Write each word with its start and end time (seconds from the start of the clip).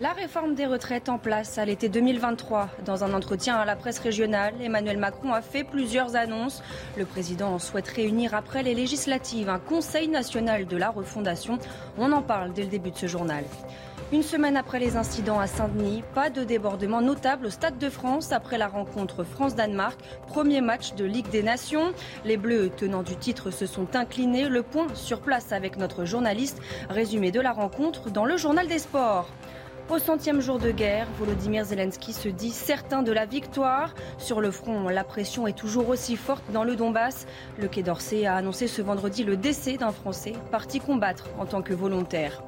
La 0.00 0.12
réforme 0.12 0.54
des 0.54 0.66
retraites 0.66 1.08
en 1.08 1.18
place 1.18 1.58
à 1.58 1.64
l'été 1.64 1.88
2023. 1.88 2.68
Dans 2.84 3.02
un 3.02 3.12
entretien 3.14 3.56
à 3.56 3.64
la 3.64 3.74
presse 3.74 3.98
régionale, 3.98 4.54
Emmanuel 4.62 4.96
Macron 4.96 5.32
a 5.32 5.42
fait 5.42 5.64
plusieurs 5.64 6.14
annonces. 6.14 6.62
Le 6.96 7.04
président 7.04 7.58
souhaite 7.58 7.88
réunir 7.88 8.32
après 8.32 8.62
les 8.62 8.74
législatives 8.74 9.48
un 9.48 9.58
Conseil 9.58 10.06
national 10.06 10.66
de 10.66 10.76
la 10.76 10.90
refondation. 10.90 11.58
On 11.98 12.12
en 12.12 12.22
parle 12.22 12.52
dès 12.52 12.62
le 12.62 12.68
début 12.68 12.92
de 12.92 12.96
ce 12.96 13.08
journal. 13.08 13.42
Une 14.12 14.22
semaine 14.22 14.56
après 14.56 14.78
les 14.78 14.96
incidents 14.96 15.40
à 15.40 15.48
Saint-Denis, 15.48 16.04
pas 16.14 16.30
de 16.30 16.44
débordement 16.44 17.02
notable 17.02 17.46
au 17.46 17.50
Stade 17.50 17.76
de 17.78 17.90
France 17.90 18.30
après 18.30 18.56
la 18.56 18.68
rencontre 18.68 19.24
France-Danemark, 19.24 19.98
premier 20.28 20.60
match 20.60 20.94
de 20.94 21.04
Ligue 21.06 21.28
des 21.30 21.42
Nations. 21.42 21.92
Les 22.24 22.36
Bleus, 22.36 22.70
tenants 22.70 23.02
du 23.02 23.16
titre, 23.16 23.50
se 23.50 23.66
sont 23.66 23.96
inclinés. 23.96 24.48
Le 24.48 24.62
point 24.62 24.86
sur 24.94 25.20
place 25.20 25.50
avec 25.50 25.76
notre 25.76 26.04
journaliste. 26.04 26.62
Résumé 26.88 27.32
de 27.32 27.40
la 27.40 27.52
rencontre 27.52 28.10
dans 28.10 28.24
le 28.24 28.36
journal 28.36 28.68
des 28.68 28.78
sports. 28.78 29.28
Au 29.90 29.98
centième 29.98 30.42
jour 30.42 30.58
de 30.58 30.70
guerre, 30.70 31.06
Volodymyr 31.18 31.64
Zelensky 31.64 32.12
se 32.12 32.28
dit 32.28 32.50
certain 32.50 33.02
de 33.02 33.10
la 33.10 33.24
victoire. 33.24 33.94
Sur 34.18 34.42
le 34.42 34.50
front, 34.50 34.88
la 34.90 35.02
pression 35.02 35.46
est 35.46 35.56
toujours 35.56 35.88
aussi 35.88 36.16
forte 36.16 36.44
dans 36.52 36.62
le 36.62 36.76
Donbass. 36.76 37.26
Le 37.58 37.68
Quai 37.68 37.82
d'Orsay 37.82 38.26
a 38.26 38.34
annoncé 38.34 38.66
ce 38.66 38.82
vendredi 38.82 39.24
le 39.24 39.38
décès 39.38 39.78
d'un 39.78 39.90
Français 39.90 40.34
parti 40.50 40.78
combattre 40.78 41.30
en 41.38 41.46
tant 41.46 41.62
que 41.62 41.72
volontaire. 41.72 42.42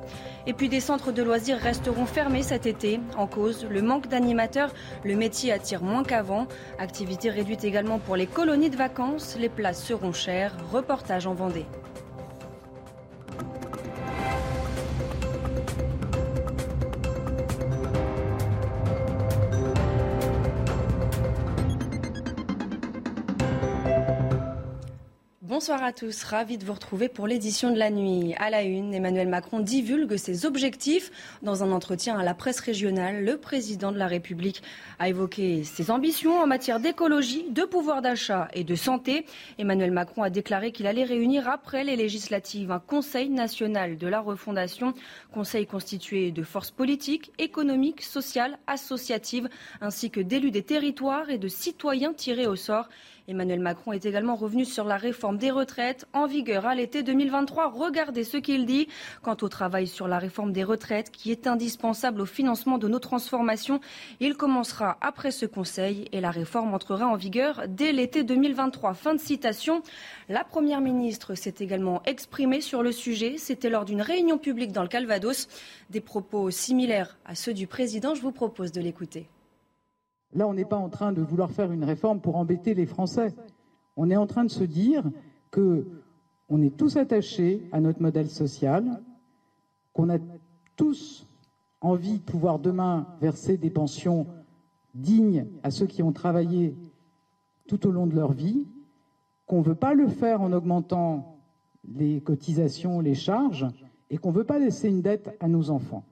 Et 0.46 0.52
puis 0.52 0.68
des 0.68 0.80
centres 0.80 1.12
de 1.12 1.22
loisirs 1.22 1.58
resteront 1.58 2.04
fermés 2.04 2.42
cet 2.42 2.66
été. 2.66 3.00
En 3.16 3.26
cause, 3.26 3.66
le 3.70 3.80
manque 3.80 4.08
d'animateurs. 4.08 4.74
Le 5.02 5.16
métier 5.16 5.50
attire 5.50 5.82
moins 5.82 6.04
qu'avant. 6.04 6.46
Activité 6.78 7.30
réduite 7.30 7.64
également 7.64 7.98
pour 7.98 8.16
les 8.16 8.26
colonies 8.26 8.70
de 8.70 8.76
vacances. 8.76 9.36
Les 9.38 9.48
places 9.48 9.82
seront 9.82 10.12
chères. 10.12 10.54
Reportage 10.72 11.26
en 11.26 11.32
Vendée. 11.32 11.64
Bonsoir 25.60 25.82
à 25.82 25.92
tous, 25.92 26.22
ravi 26.22 26.56
de 26.56 26.64
vous 26.64 26.72
retrouver 26.72 27.10
pour 27.10 27.26
l'édition 27.26 27.70
de 27.70 27.78
la 27.78 27.90
nuit. 27.90 28.34
À 28.38 28.48
la 28.48 28.62
une, 28.62 28.94
Emmanuel 28.94 29.28
Macron 29.28 29.60
divulgue 29.60 30.16
ses 30.16 30.46
objectifs. 30.46 31.12
Dans 31.42 31.62
un 31.62 31.70
entretien 31.70 32.18
à 32.18 32.24
la 32.24 32.32
presse 32.32 32.60
régionale, 32.60 33.26
le 33.26 33.36
président 33.36 33.92
de 33.92 33.98
la 33.98 34.06
République 34.06 34.62
a 34.98 35.10
évoqué 35.10 35.62
ses 35.64 35.90
ambitions 35.90 36.40
en 36.40 36.46
matière 36.46 36.80
d'écologie, 36.80 37.44
de 37.50 37.64
pouvoir 37.64 38.00
d'achat 38.00 38.48
et 38.54 38.64
de 38.64 38.74
santé. 38.74 39.26
Emmanuel 39.58 39.90
Macron 39.90 40.22
a 40.22 40.30
déclaré 40.30 40.72
qu'il 40.72 40.86
allait 40.86 41.04
réunir 41.04 41.46
après 41.46 41.84
les 41.84 41.96
législatives 41.96 42.70
un 42.70 42.78
Conseil 42.78 43.28
national 43.28 43.98
de 43.98 44.06
la 44.06 44.20
refondation, 44.20 44.94
conseil 45.30 45.66
constitué 45.66 46.30
de 46.30 46.42
forces 46.42 46.70
politiques, 46.70 47.32
économiques, 47.36 48.00
sociales, 48.00 48.58
associatives, 48.66 49.50
ainsi 49.82 50.10
que 50.10 50.20
d'élus 50.20 50.52
des 50.52 50.62
territoires 50.62 51.28
et 51.28 51.36
de 51.36 51.48
citoyens 51.48 52.14
tirés 52.14 52.46
au 52.46 52.56
sort. 52.56 52.88
Emmanuel 53.30 53.60
Macron 53.60 53.92
est 53.92 54.06
également 54.06 54.34
revenu 54.34 54.64
sur 54.64 54.84
la 54.84 54.96
réforme 54.96 55.38
des 55.38 55.52
retraites 55.52 56.04
en 56.12 56.26
vigueur 56.26 56.66
à 56.66 56.74
l'été 56.74 57.04
2023. 57.04 57.70
Regardez 57.70 58.24
ce 58.24 58.36
qu'il 58.36 58.66
dit 58.66 58.88
quant 59.22 59.36
au 59.40 59.48
travail 59.48 59.86
sur 59.86 60.08
la 60.08 60.18
réforme 60.18 60.52
des 60.52 60.64
retraites 60.64 61.12
qui 61.12 61.30
est 61.30 61.46
indispensable 61.46 62.22
au 62.22 62.26
financement 62.26 62.76
de 62.76 62.88
nos 62.88 62.98
transformations. 62.98 63.80
Il 64.18 64.36
commencera 64.36 64.98
après 65.00 65.30
ce 65.30 65.46
conseil 65.46 66.08
et 66.10 66.20
la 66.20 66.32
réforme 66.32 66.74
entrera 66.74 67.06
en 67.06 67.14
vigueur 67.14 67.62
dès 67.68 67.92
l'été 67.92 68.24
2023. 68.24 68.94
Fin 68.94 69.14
de 69.14 69.20
citation. 69.20 69.82
La 70.28 70.42
première 70.42 70.80
ministre 70.80 71.36
s'est 71.36 71.54
également 71.60 72.02
exprimée 72.06 72.60
sur 72.60 72.82
le 72.82 72.90
sujet. 72.90 73.36
C'était 73.38 73.70
lors 73.70 73.84
d'une 73.84 74.02
réunion 74.02 74.38
publique 74.38 74.72
dans 74.72 74.82
le 74.82 74.88
Calvados. 74.88 75.46
Des 75.90 76.00
propos 76.00 76.50
similaires 76.50 77.16
à 77.24 77.36
ceux 77.36 77.54
du 77.54 77.68
président. 77.68 78.16
Je 78.16 78.22
vous 78.22 78.32
propose 78.32 78.72
de 78.72 78.80
l'écouter. 78.80 79.28
Là, 80.32 80.46
on 80.46 80.54
n'est 80.54 80.64
pas 80.64 80.76
en 80.76 80.88
train 80.88 81.12
de 81.12 81.22
vouloir 81.22 81.50
faire 81.50 81.72
une 81.72 81.84
réforme 81.84 82.20
pour 82.20 82.36
embêter 82.36 82.74
les 82.74 82.86
Français. 82.86 83.34
On 83.96 84.10
est 84.10 84.16
en 84.16 84.26
train 84.26 84.44
de 84.44 84.50
se 84.50 84.64
dire 84.64 85.04
que 85.50 85.86
on 86.48 86.62
est 86.62 86.76
tous 86.76 86.96
attachés 86.96 87.68
à 87.70 87.80
notre 87.80 88.02
modèle 88.02 88.28
social, 88.28 89.00
qu'on 89.92 90.10
a 90.10 90.18
tous 90.76 91.26
envie 91.80 92.18
de 92.18 92.24
pouvoir 92.24 92.58
demain 92.58 93.06
verser 93.20 93.56
des 93.56 93.70
pensions 93.70 94.26
dignes 94.94 95.46
à 95.62 95.70
ceux 95.70 95.86
qui 95.86 96.02
ont 96.02 96.12
travaillé 96.12 96.76
tout 97.68 97.86
au 97.86 97.92
long 97.92 98.06
de 98.06 98.16
leur 98.16 98.32
vie, 98.32 98.66
qu'on 99.46 99.60
ne 99.60 99.64
veut 99.64 99.76
pas 99.76 99.94
le 99.94 100.08
faire 100.08 100.42
en 100.42 100.52
augmentant 100.52 101.38
les 101.88 102.20
cotisations, 102.20 103.00
les 103.00 103.14
charges, 103.14 103.66
et 104.10 104.18
qu'on 104.18 104.30
ne 104.30 104.36
veut 104.36 104.44
pas 104.44 104.58
laisser 104.58 104.88
une 104.88 105.02
dette 105.02 105.36
à 105.40 105.48
nos 105.48 105.70
enfants. 105.70 106.04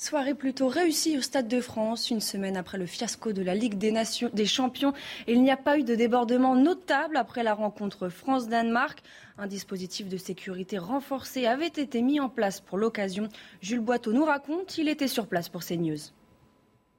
Soirée 0.00 0.36
plutôt 0.36 0.68
réussie 0.68 1.18
au 1.18 1.20
Stade 1.20 1.48
de 1.48 1.60
France, 1.60 2.12
une 2.12 2.20
semaine 2.20 2.56
après 2.56 2.78
le 2.78 2.86
fiasco 2.86 3.32
de 3.32 3.42
la 3.42 3.56
Ligue 3.56 3.78
des, 3.78 3.90
Nations, 3.90 4.30
des 4.32 4.46
Champions. 4.46 4.92
Il 5.26 5.42
n'y 5.42 5.50
a 5.50 5.56
pas 5.56 5.76
eu 5.76 5.82
de 5.82 5.96
débordement 5.96 6.54
notable 6.54 7.16
après 7.16 7.42
la 7.42 7.52
rencontre 7.52 8.08
France-Danemark. 8.08 9.00
Un 9.38 9.48
dispositif 9.48 10.08
de 10.08 10.16
sécurité 10.16 10.78
renforcé 10.78 11.46
avait 11.46 11.66
été 11.66 12.00
mis 12.00 12.20
en 12.20 12.28
place 12.28 12.60
pour 12.60 12.78
l'occasion. 12.78 13.28
Jules 13.60 13.80
Boiteau 13.80 14.12
nous 14.12 14.24
raconte, 14.24 14.78
il 14.78 14.88
était 14.88 15.08
sur 15.08 15.26
place 15.26 15.48
pour 15.48 15.64
CNews. 15.64 16.12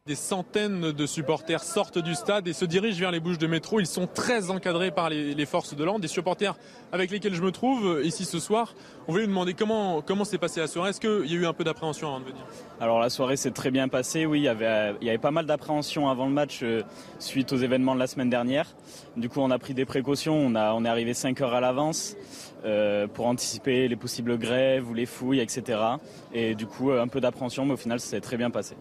Des 0.05 0.15
centaines 0.15 0.91
de 0.91 1.05
supporters 1.05 1.61
sortent 1.61 1.99
du 1.99 2.15
stade 2.15 2.47
et 2.47 2.53
se 2.53 2.65
dirigent 2.65 2.99
vers 2.99 3.11
les 3.11 3.19
bouches 3.19 3.37
de 3.37 3.45
métro. 3.45 3.79
Ils 3.79 3.85
sont 3.85 4.07
très 4.07 4.49
encadrés 4.49 4.91
par 4.91 5.09
les, 5.09 5.45
forces 5.45 5.75
de 5.75 5.83
l'ordre. 5.83 5.99
Des 5.99 6.07
supporters 6.07 6.57
avec 6.91 7.11
lesquels 7.11 7.35
je 7.35 7.41
me 7.43 7.51
trouve 7.51 7.85
euh, 7.85 8.05
ici 8.05 8.25
ce 8.25 8.39
soir. 8.39 8.73
On 9.07 9.11
voulait 9.11 9.25
vous 9.25 9.29
demander 9.29 9.53
comment 9.53 10.01
comment 10.01 10.23
s'est 10.23 10.37
passée 10.37 10.61
la 10.61 10.67
soirée. 10.67 10.91
Est-ce 10.91 11.01
qu'il 11.01 11.29
y 11.29 11.35
a 11.35 11.41
eu 11.41 11.45
un 11.45 11.53
peu 11.53 11.63
d'appréhension 11.63 12.07
avant 12.07 12.21
de 12.21 12.25
venir? 12.25 12.43
Alors 12.79 12.99
la 12.99 13.09
soirée 13.09 13.35
s'est 13.35 13.51
très 13.51 13.71
bien 13.71 13.87
passée. 13.87 14.25
Oui, 14.25 14.39
il 14.39 14.43
y 14.43 14.47
avait, 14.47 14.65
avait 14.65 15.17
pas 15.19 15.31
mal 15.31 15.45
d'appréhension 15.45 16.09
avant 16.09 16.25
le 16.25 16.33
match 16.33 16.61
euh, 16.63 16.81
suite 17.19 17.51
aux 17.53 17.57
événements 17.57 17.93
de 17.93 17.99
la 17.99 18.07
semaine 18.07 18.29
dernière. 18.29 18.73
Du 19.17 19.29
coup, 19.29 19.41
on 19.41 19.51
a 19.51 19.59
pris 19.59 19.73
des 19.73 19.85
précautions. 19.85 20.37
On, 20.37 20.85
est 20.85 20.89
arrivé 20.89 21.13
5 21.13 21.39
heures 21.41 21.53
à 21.53 21.59
l'avance. 21.59 22.15
Euh, 22.65 23.07
pour 23.07 23.27
anticiper 23.27 23.87
les 23.87 23.95
possibles 23.95 24.37
grèves 24.37 24.89
ou 24.89 24.93
les 24.93 25.05
fouilles, 25.05 25.39
etc. 25.39 25.79
Et 26.33 26.55
du 26.55 26.65
coup, 26.65 26.91
un 26.91 27.07
peu 27.07 27.21
d'appréhension, 27.21 27.65
mais 27.65 27.73
au 27.73 27.77
final, 27.77 27.99
ça 27.99 28.09
s'est 28.09 28.21
très 28.21 28.37
bien 28.37 28.49
passé. 28.49 28.75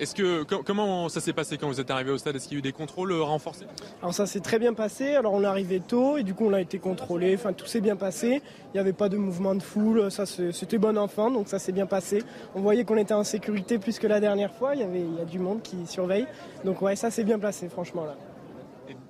Est-ce 0.00 0.14
que 0.14 0.42
comment 0.42 1.08
ça 1.08 1.20
s'est 1.20 1.32
passé 1.32 1.56
quand 1.56 1.68
vous 1.68 1.80
êtes 1.80 1.90
arrivé 1.90 2.10
au 2.10 2.18
stade? 2.18 2.34
Est-ce 2.34 2.48
qu'il 2.48 2.54
y 2.54 2.56
a 2.56 2.58
eu 2.58 2.62
des 2.62 2.72
contrôles 2.72 3.12
euh, 3.12 3.22
renforcés? 3.22 3.66
Alors 4.02 4.12
ça 4.12 4.26
s'est 4.26 4.40
très 4.40 4.58
bien 4.58 4.74
passé. 4.74 5.14
Alors 5.14 5.34
on 5.34 5.42
est 5.42 5.46
arrivé 5.46 5.80
tôt 5.80 6.16
et 6.16 6.24
du 6.24 6.34
coup 6.34 6.46
on 6.46 6.52
a 6.52 6.60
été 6.60 6.78
contrôlé. 6.78 7.34
Enfin 7.34 7.52
tout 7.52 7.66
s'est 7.66 7.80
bien 7.80 7.96
passé. 7.96 8.42
Il 8.72 8.74
n'y 8.74 8.80
avait 8.80 8.92
pas 8.92 9.08
de 9.08 9.16
mouvement 9.16 9.54
de 9.54 9.62
foule. 9.62 10.08
C'était 10.52 10.78
bon 10.78 10.98
enfant 10.98 11.30
donc 11.30 11.48
ça 11.48 11.58
s'est 11.58 11.72
bien 11.72 11.86
passé. 11.86 12.22
On 12.54 12.60
voyait 12.60 12.84
qu'on 12.84 12.96
était 12.96 13.14
en 13.14 13.24
sécurité 13.24 13.78
plus 13.78 13.98
que 13.98 14.06
la 14.08 14.18
dernière 14.20 14.52
fois. 14.52 14.74
Il 14.74 14.80
y 14.80 14.84
avait 14.84 15.00
il 15.00 15.20
a 15.20 15.24
du 15.24 15.38
monde 15.38 15.62
qui 15.62 15.86
surveille. 15.86 16.26
Donc 16.64 16.82
ouais 16.82 16.96
ça 16.96 17.10
s'est 17.10 17.24
bien 17.24 17.38
placé 17.38 17.68
franchement 17.68 18.04
là. 18.04 18.16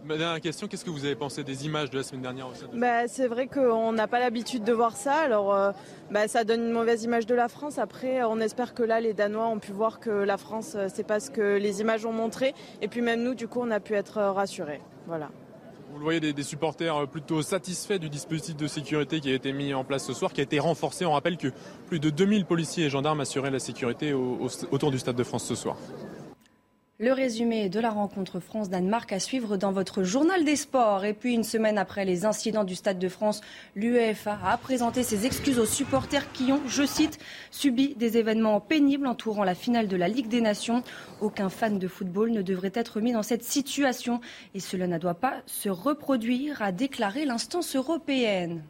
Ma 0.04 0.18
dernière 0.18 0.40
question, 0.42 0.68
qu'est-ce 0.68 0.84
que 0.84 0.90
vous 0.90 1.06
avez 1.06 1.14
pensé 1.14 1.44
des 1.44 1.64
images 1.64 1.88
de 1.88 1.96
la 1.96 2.02
semaine 2.02 2.20
dernière 2.20 2.48
au 2.48 2.54
stade 2.54 2.68
bah, 2.74 3.08
C'est 3.08 3.26
vrai 3.26 3.46
qu'on 3.46 3.90
n'a 3.92 4.06
pas 4.06 4.18
l'habitude 4.18 4.62
de 4.62 4.72
voir 4.72 4.96
ça, 4.96 5.14
alors 5.14 5.54
euh, 5.54 5.72
bah, 6.10 6.28
ça 6.28 6.44
donne 6.44 6.60
une 6.60 6.72
mauvaise 6.72 7.04
image 7.04 7.24
de 7.24 7.34
la 7.34 7.48
France. 7.48 7.78
Après, 7.78 8.22
on 8.22 8.38
espère 8.38 8.74
que 8.74 8.82
là, 8.82 9.00
les 9.00 9.14
Danois 9.14 9.46
ont 9.48 9.58
pu 9.58 9.72
voir 9.72 10.00
que 10.00 10.10
la 10.10 10.36
France, 10.36 10.74
euh, 10.76 10.88
c'est 10.92 11.06
pas 11.06 11.20
ce 11.20 11.30
que 11.30 11.56
les 11.56 11.80
images 11.80 12.04
ont 12.04 12.12
montré. 12.12 12.52
Et 12.82 12.88
puis 12.88 13.00
même 13.00 13.22
nous, 13.22 13.34
du 13.34 13.48
coup, 13.48 13.60
on 13.62 13.70
a 13.70 13.80
pu 13.80 13.94
être 13.94 14.18
euh, 14.18 14.32
rassurés. 14.32 14.82
Voilà. 15.06 15.30
Vous 15.90 15.98
le 15.98 16.04
voyez, 16.04 16.20
des, 16.20 16.42
supporters 16.42 17.08
plutôt 17.08 17.40
satisfaits 17.40 17.98
du 17.98 18.10
dispositif 18.10 18.56
de 18.56 18.66
sécurité 18.66 19.20
qui 19.20 19.30
a 19.30 19.34
été 19.34 19.54
mis 19.54 19.72
en 19.72 19.84
place 19.84 20.04
ce 20.04 20.12
soir, 20.12 20.34
qui 20.34 20.40
a 20.40 20.44
été 20.44 20.58
renforcé. 20.58 21.06
On 21.06 21.12
rappelle 21.12 21.38
que 21.38 21.48
plus 21.86 22.00
de 22.00 22.10
2000 22.10 22.44
policiers 22.44 22.86
et 22.86 22.90
gendarmes 22.90 23.20
assuraient 23.20 23.50
la 23.50 23.60
sécurité 23.60 24.12
autour 24.12 24.90
du 24.90 24.98
Stade 24.98 25.16
de 25.16 25.24
France 25.24 25.44
ce 25.44 25.54
soir. 25.54 25.76
Le 27.00 27.12
résumé 27.12 27.68
de 27.68 27.80
la 27.80 27.90
rencontre 27.90 28.38
France-Danemark 28.38 29.12
à 29.12 29.18
suivre 29.18 29.56
dans 29.56 29.72
votre 29.72 30.04
journal 30.04 30.44
des 30.44 30.54
sports. 30.54 31.04
Et 31.04 31.12
puis 31.12 31.34
une 31.34 31.42
semaine 31.42 31.76
après 31.76 32.04
les 32.04 32.24
incidents 32.24 32.62
du 32.62 32.76
Stade 32.76 33.00
de 33.00 33.08
France, 33.08 33.40
l'UEFA 33.74 34.38
a 34.44 34.56
présenté 34.58 35.02
ses 35.02 35.26
excuses 35.26 35.58
aux 35.58 35.66
supporters 35.66 36.30
qui 36.30 36.52
ont, 36.52 36.60
je 36.68 36.86
cite, 36.86 37.18
subi 37.50 37.96
des 37.96 38.16
événements 38.16 38.60
pénibles 38.60 39.08
entourant 39.08 39.42
la 39.42 39.56
finale 39.56 39.88
de 39.88 39.96
la 39.96 40.06
Ligue 40.06 40.28
des 40.28 40.40
Nations. 40.40 40.84
Aucun 41.20 41.48
fan 41.48 41.80
de 41.80 41.88
football 41.88 42.30
ne 42.30 42.42
devrait 42.42 42.70
être 42.74 43.00
mis 43.00 43.12
dans 43.12 43.24
cette 43.24 43.42
situation 43.42 44.20
et 44.54 44.60
cela 44.60 44.86
ne 44.86 44.96
doit 44.96 45.14
pas 45.14 45.42
se 45.46 45.68
reproduire, 45.68 46.62
a 46.62 46.70
déclaré 46.70 47.24
l'instance 47.24 47.74
européenne. 47.74 48.62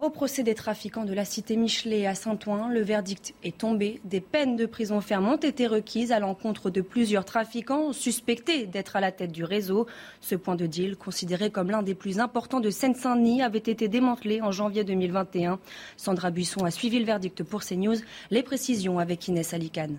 Au 0.00 0.10
procès 0.10 0.44
des 0.44 0.54
trafiquants 0.54 1.04
de 1.04 1.12
la 1.12 1.24
cité 1.24 1.56
Michelet 1.56 2.06
à 2.06 2.14
Saint-Ouen, 2.14 2.68
le 2.68 2.82
verdict 2.82 3.34
est 3.42 3.58
tombé. 3.58 4.00
Des 4.04 4.20
peines 4.20 4.54
de 4.54 4.64
prison 4.64 5.00
ferme 5.00 5.26
ont 5.26 5.36
été 5.36 5.66
requises 5.66 6.12
à 6.12 6.20
l'encontre 6.20 6.70
de 6.70 6.82
plusieurs 6.82 7.24
trafiquants 7.24 7.92
suspectés 7.92 8.66
d'être 8.66 8.94
à 8.94 9.00
la 9.00 9.10
tête 9.10 9.32
du 9.32 9.42
réseau. 9.42 9.88
Ce 10.20 10.36
point 10.36 10.54
de 10.54 10.66
deal, 10.66 10.96
considéré 10.96 11.50
comme 11.50 11.72
l'un 11.72 11.82
des 11.82 11.96
plus 11.96 12.20
importants 12.20 12.60
de 12.60 12.70
Seine-Saint-Denis, 12.70 13.42
avait 13.42 13.58
été 13.58 13.88
démantelé 13.88 14.40
en 14.40 14.52
janvier 14.52 14.84
2021. 14.84 15.58
Sandra 15.96 16.30
Buisson 16.30 16.64
a 16.64 16.70
suivi 16.70 17.00
le 17.00 17.04
verdict 17.04 17.42
pour 17.42 17.64
CNews. 17.64 17.96
Les 18.30 18.44
précisions 18.44 19.00
avec 19.00 19.26
Inès 19.26 19.52
Alicane. 19.52 19.96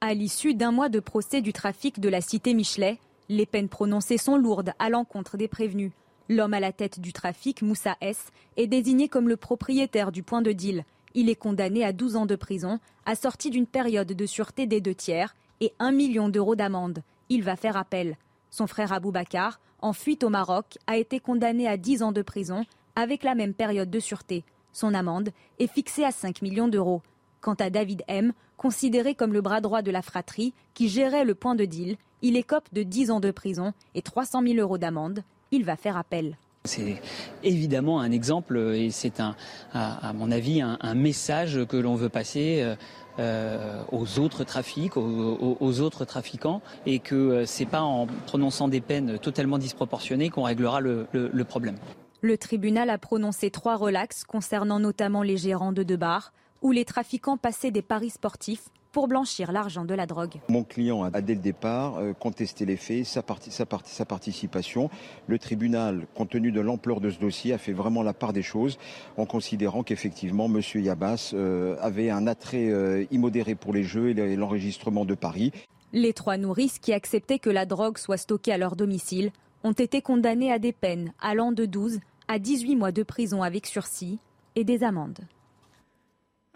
À 0.00 0.12
l'issue 0.12 0.54
d'un 0.54 0.72
mois 0.72 0.88
de 0.88 0.98
procès 0.98 1.40
du 1.40 1.52
trafic 1.52 2.00
de 2.00 2.08
la 2.08 2.20
cité 2.20 2.52
Michelet, 2.52 2.98
les 3.28 3.46
peines 3.46 3.68
prononcées 3.68 4.18
sont 4.18 4.36
lourdes 4.36 4.72
à 4.80 4.90
l'encontre 4.90 5.36
des 5.36 5.46
prévenus. 5.46 5.92
L'homme 6.30 6.52
à 6.52 6.60
la 6.60 6.72
tête 6.72 7.00
du 7.00 7.14
trafic, 7.14 7.62
Moussa 7.62 7.96
S, 8.02 8.26
est 8.58 8.66
désigné 8.66 9.08
comme 9.08 9.30
le 9.30 9.38
propriétaire 9.38 10.12
du 10.12 10.22
point 10.22 10.42
de 10.42 10.52
deal. 10.52 10.84
Il 11.14 11.30
est 11.30 11.34
condamné 11.34 11.84
à 11.84 11.94
12 11.94 12.16
ans 12.16 12.26
de 12.26 12.36
prison, 12.36 12.80
assorti 13.06 13.48
d'une 13.48 13.66
période 13.66 14.12
de 14.12 14.26
sûreté 14.26 14.66
des 14.66 14.82
deux 14.82 14.94
tiers 14.94 15.34
et 15.62 15.72
1 15.78 15.90
million 15.92 16.28
d'euros 16.28 16.54
d'amende. 16.54 17.02
Il 17.30 17.42
va 17.42 17.56
faire 17.56 17.78
appel. 17.78 18.18
Son 18.50 18.66
frère 18.66 18.92
Abou 18.92 19.10
Bakar, 19.10 19.58
en 19.80 19.94
fuite 19.94 20.22
au 20.22 20.28
Maroc, 20.28 20.76
a 20.86 20.98
été 20.98 21.18
condamné 21.18 21.66
à 21.66 21.78
10 21.78 22.02
ans 22.02 22.12
de 22.12 22.20
prison 22.20 22.66
avec 22.94 23.22
la 23.22 23.34
même 23.34 23.54
période 23.54 23.90
de 23.90 24.00
sûreté. 24.00 24.44
Son 24.72 24.92
amende 24.92 25.30
est 25.58 25.66
fixée 25.66 26.04
à 26.04 26.10
5 26.10 26.42
millions 26.42 26.68
d'euros. 26.68 27.00
Quant 27.40 27.54
à 27.54 27.70
David 27.70 28.02
M, 28.06 28.34
considéré 28.58 29.14
comme 29.14 29.32
le 29.32 29.40
bras 29.40 29.62
droit 29.62 29.80
de 29.80 29.90
la 29.90 30.02
fratrie 30.02 30.52
qui 30.74 30.90
gérait 30.90 31.24
le 31.24 31.34
point 31.34 31.54
de 31.54 31.64
deal, 31.64 31.96
il 32.20 32.36
écope 32.36 32.68
de 32.72 32.82
10 32.82 33.12
ans 33.12 33.20
de 33.20 33.30
prison 33.30 33.72
et 33.94 34.02
300 34.02 34.42
000 34.42 34.58
euros 34.58 34.76
d'amende 34.76 35.22
il 35.50 35.64
va 35.64 35.76
faire 35.76 35.96
appel. 35.96 36.36
C'est 36.64 37.00
évidemment 37.42 38.00
un 38.00 38.10
exemple 38.10 38.58
et 38.58 38.90
c'est 38.90 39.20
un, 39.20 39.36
à, 39.72 40.12
mon 40.12 40.30
avis 40.30 40.60
un, 40.60 40.94
message 40.94 41.64
que 41.66 41.76
l'on 41.76 41.94
veut 41.94 42.08
passer 42.08 42.60
euh, 42.60 42.74
euh, 43.18 43.82
aux 43.90 44.18
autres 44.18 44.44
trafics, 44.44 44.96
aux, 44.96 45.80
autres 45.80 46.04
trafiquants, 46.04 46.60
et 46.84 46.98
que 46.98 47.14
euh, 47.14 47.46
c'est 47.46 47.66
pas 47.66 47.80
en 47.80 48.06
prononçant 48.26 48.68
des 48.68 48.80
peines 48.80 49.18
totalement 49.18 49.58
disproportionnées 49.58 50.30
qu'on 50.30 50.42
réglera 50.42 50.80
le, 50.80 51.06
le, 51.12 51.44
problème. 51.44 51.76
Le 52.20 52.36
tribunal 52.36 52.90
a 52.90 52.98
prononcé 52.98 53.50
trois 53.50 53.76
relax 53.76 54.24
concernant 54.24 54.78
notamment 54.78 55.22
les 55.22 55.36
gérants 55.36 55.72
de 55.72 55.82
deux 55.82 55.96
bars, 55.96 56.32
où 56.60 56.70
les 56.70 56.84
trafiquants 56.84 57.36
passaient 57.36 57.70
des 57.70 57.82
paris 57.82 58.10
sportifs 58.10 58.64
pour 58.92 59.08
blanchir 59.08 59.52
l'argent 59.52 59.84
de 59.84 59.94
la 59.94 60.06
drogue. 60.06 60.34
Mon 60.48 60.64
client 60.64 61.02
a 61.02 61.20
dès 61.20 61.34
le 61.34 61.40
départ 61.40 61.98
euh, 61.98 62.12
contesté 62.12 62.64
les 62.64 62.76
faits, 62.76 63.04
sa, 63.04 63.22
sa, 63.50 63.64
sa 63.84 64.04
participation. 64.04 64.90
Le 65.26 65.38
tribunal, 65.38 66.06
compte 66.14 66.30
tenu 66.30 66.52
de 66.52 66.60
l'ampleur 66.60 67.00
de 67.00 67.10
ce 67.10 67.18
dossier, 67.18 67.52
a 67.52 67.58
fait 67.58 67.72
vraiment 67.72 68.02
la 68.02 68.12
part 68.12 68.32
des 68.32 68.42
choses 68.42 68.78
en 69.16 69.26
considérant 69.26 69.82
qu'effectivement 69.82 70.46
M. 70.46 70.60
Yabas 70.74 71.32
euh, 71.34 71.76
avait 71.80 72.10
un 72.10 72.26
attrait 72.26 72.70
euh, 72.70 73.04
immodéré 73.10 73.54
pour 73.54 73.72
les 73.72 73.82
jeux 73.82 74.10
et 74.10 74.36
l'enregistrement 74.36 75.04
de 75.04 75.14
paris. 75.14 75.52
Les 75.92 76.12
trois 76.12 76.36
nourrices 76.36 76.78
qui 76.78 76.92
acceptaient 76.92 77.38
que 77.38 77.50
la 77.50 77.64
drogue 77.64 77.98
soit 77.98 78.18
stockée 78.18 78.52
à 78.52 78.58
leur 78.58 78.76
domicile 78.76 79.30
ont 79.64 79.72
été 79.72 80.02
condamnées 80.02 80.52
à 80.52 80.58
des 80.58 80.72
peines 80.72 81.12
allant 81.20 81.52
de 81.52 81.64
12 81.64 82.00
à 82.28 82.38
18 82.38 82.76
mois 82.76 82.92
de 82.92 83.02
prison 83.02 83.42
avec 83.42 83.66
sursis 83.66 84.18
et 84.54 84.64
des 84.64 84.84
amendes. 84.84 85.20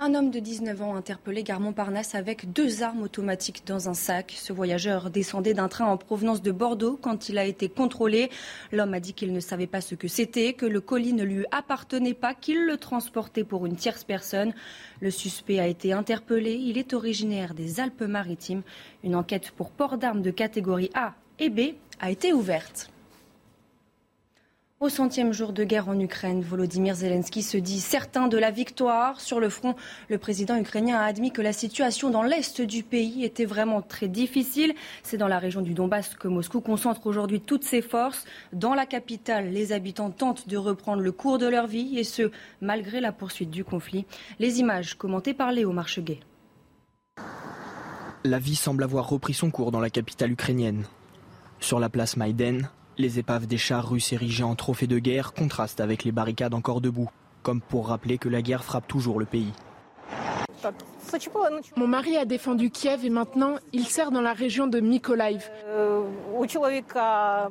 Un 0.04 0.16
homme 0.16 0.32
de 0.32 0.40
19 0.40 0.82
ans 0.82 0.96
interpellé 0.96 1.44
gare 1.44 1.60
Montparnasse 1.60 2.16
avec 2.16 2.52
deux 2.52 2.82
armes 2.82 3.02
automatiques 3.02 3.62
dans 3.68 3.88
un 3.88 3.94
sac. 3.94 4.34
Ce 4.36 4.52
voyageur 4.52 5.10
descendait 5.10 5.54
d'un 5.54 5.68
train 5.68 5.86
en 5.86 5.96
provenance 5.96 6.42
de 6.42 6.50
Bordeaux 6.50 6.98
quand 7.00 7.28
il 7.28 7.38
a 7.38 7.44
été 7.44 7.68
contrôlé. 7.68 8.28
L'homme 8.72 8.94
a 8.94 8.98
dit 8.98 9.12
qu'il 9.12 9.32
ne 9.32 9.38
savait 9.38 9.68
pas 9.68 9.80
ce 9.80 9.94
que 9.94 10.08
c'était, 10.08 10.54
que 10.54 10.66
le 10.66 10.80
colis 10.80 11.12
ne 11.12 11.22
lui 11.22 11.46
appartenait 11.52 12.14
pas, 12.14 12.34
qu'il 12.34 12.64
le 12.64 12.78
transportait 12.78 13.44
pour 13.44 13.64
une 13.64 13.76
tierce 13.76 14.02
personne. 14.02 14.54
Le 15.00 15.12
suspect 15.12 15.60
a 15.60 15.68
été 15.68 15.92
interpellé. 15.92 16.54
Il 16.54 16.78
est 16.78 16.94
originaire 16.94 17.54
des 17.54 17.78
Alpes-Maritimes. 17.78 18.62
Une 19.04 19.14
enquête 19.14 19.52
pour 19.52 19.70
port 19.70 19.98
d'armes 19.98 20.22
de 20.22 20.32
catégorie 20.32 20.90
A 20.94 21.14
et 21.38 21.48
B 21.48 21.76
a 22.00 22.10
été 22.10 22.32
ouverte. 22.32 22.90
Au 24.82 24.88
centième 24.88 25.32
jour 25.32 25.52
de 25.52 25.62
guerre 25.62 25.88
en 25.88 26.00
Ukraine, 26.00 26.42
Volodymyr 26.42 26.96
Zelensky 26.96 27.44
se 27.44 27.56
dit 27.56 27.78
certain 27.78 28.26
de 28.26 28.36
la 28.36 28.50
victoire. 28.50 29.20
Sur 29.20 29.38
le 29.38 29.48
front, 29.48 29.76
le 30.08 30.18
président 30.18 30.56
ukrainien 30.56 30.98
a 30.98 31.04
admis 31.04 31.30
que 31.30 31.40
la 31.40 31.52
situation 31.52 32.10
dans 32.10 32.24
l'est 32.24 32.60
du 32.60 32.82
pays 32.82 33.24
était 33.24 33.44
vraiment 33.44 33.80
très 33.80 34.08
difficile. 34.08 34.74
C'est 35.04 35.18
dans 35.18 35.28
la 35.28 35.38
région 35.38 35.60
du 35.60 35.72
Donbass 35.72 36.16
que 36.16 36.26
Moscou 36.26 36.60
concentre 36.60 37.06
aujourd'hui 37.06 37.40
toutes 37.40 37.62
ses 37.62 37.80
forces. 37.80 38.24
Dans 38.52 38.74
la 38.74 38.84
capitale, 38.84 39.52
les 39.52 39.70
habitants 39.70 40.10
tentent 40.10 40.48
de 40.48 40.56
reprendre 40.56 41.00
le 41.00 41.12
cours 41.12 41.38
de 41.38 41.46
leur 41.46 41.68
vie, 41.68 41.96
et 41.96 42.02
ce, 42.02 42.32
malgré 42.60 43.00
la 43.00 43.12
poursuite 43.12 43.50
du 43.50 43.62
conflit. 43.62 44.04
Les 44.40 44.58
images 44.58 44.94
commentées 44.94 45.32
par 45.32 45.52
Léo 45.52 45.70
Marcheguet. 45.70 46.18
La 48.24 48.40
vie 48.40 48.56
semble 48.56 48.82
avoir 48.82 49.08
repris 49.08 49.34
son 49.34 49.52
cours 49.52 49.70
dans 49.70 49.78
la 49.78 49.90
capitale 49.90 50.32
ukrainienne. 50.32 50.82
Sur 51.60 51.78
la 51.78 51.88
place 51.88 52.16
Maïden, 52.16 52.68
les 52.98 53.18
épaves 53.18 53.46
des 53.46 53.58
chars 53.58 53.88
russes 53.88 54.12
érigés 54.12 54.44
en 54.44 54.54
trophée 54.54 54.86
de 54.86 54.98
guerre 54.98 55.32
contrastent 55.32 55.80
avec 55.80 56.04
les 56.04 56.12
barricades 56.12 56.54
encore 56.54 56.80
debout, 56.80 57.10
comme 57.42 57.60
pour 57.60 57.88
rappeler 57.88 58.18
que 58.18 58.28
la 58.28 58.42
guerre 58.42 58.64
frappe 58.64 58.86
toujours 58.86 59.18
le 59.18 59.26
pays. 59.26 59.52
Mon 61.76 61.88
mari 61.88 62.16
a 62.16 62.24
défendu 62.24 62.70
Kiev 62.70 63.04
et 63.04 63.10
maintenant 63.10 63.56
il 63.72 63.84
sert 63.84 64.10
dans 64.10 64.20
la 64.20 64.32
région 64.32 64.66
de 64.66 64.80
Mykolaiv. 64.80 65.50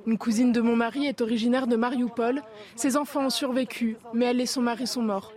Une 0.07 0.17
cousine 0.17 0.51
de 0.51 0.61
mon 0.61 0.75
mari 0.75 1.05
est 1.05 1.21
originaire 1.21 1.67
de 1.67 1.75
Mariupol. 1.75 2.41
Ses 2.75 2.97
enfants 2.97 3.25
ont 3.25 3.29
survécu, 3.29 3.97
mais 4.13 4.25
elle 4.25 4.41
et 4.41 4.45
son 4.45 4.61
mari 4.61 4.87
sont 4.87 5.01
morts. 5.01 5.33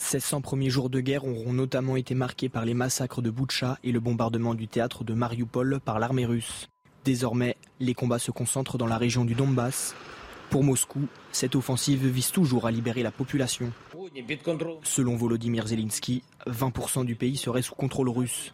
Ces 0.00 0.20
100 0.20 0.40
premiers 0.40 0.70
jours 0.70 0.90
de 0.90 1.00
guerre 1.00 1.24
auront 1.24 1.52
notamment 1.52 1.96
été 1.96 2.14
marqués 2.14 2.48
par 2.48 2.64
les 2.64 2.74
massacres 2.74 3.20
de 3.20 3.30
Boutcha 3.30 3.78
et 3.82 3.92
le 3.92 4.00
bombardement 4.00 4.54
du 4.54 4.68
théâtre 4.68 5.04
de 5.04 5.12
Mariupol 5.12 5.80
par 5.84 5.98
l'armée 5.98 6.24
russe. 6.24 6.68
Désormais, 7.04 7.56
les 7.80 7.94
combats 7.94 8.18
se 8.18 8.30
concentrent 8.30 8.78
dans 8.78 8.86
la 8.86 8.98
région 8.98 9.24
du 9.24 9.34
Donbass. 9.34 9.94
Pour 10.50 10.64
Moscou, 10.64 11.08
cette 11.30 11.56
offensive 11.56 12.06
vise 12.06 12.30
toujours 12.30 12.66
à 12.66 12.70
libérer 12.70 13.02
la 13.02 13.10
population. 13.10 13.72
Selon 14.82 15.16
Volodymyr 15.16 15.66
Zelensky, 15.66 16.22
20% 16.46 17.04
du 17.04 17.16
pays 17.16 17.36
serait 17.36 17.62
sous 17.62 17.74
contrôle 17.74 18.08
russe. 18.08 18.52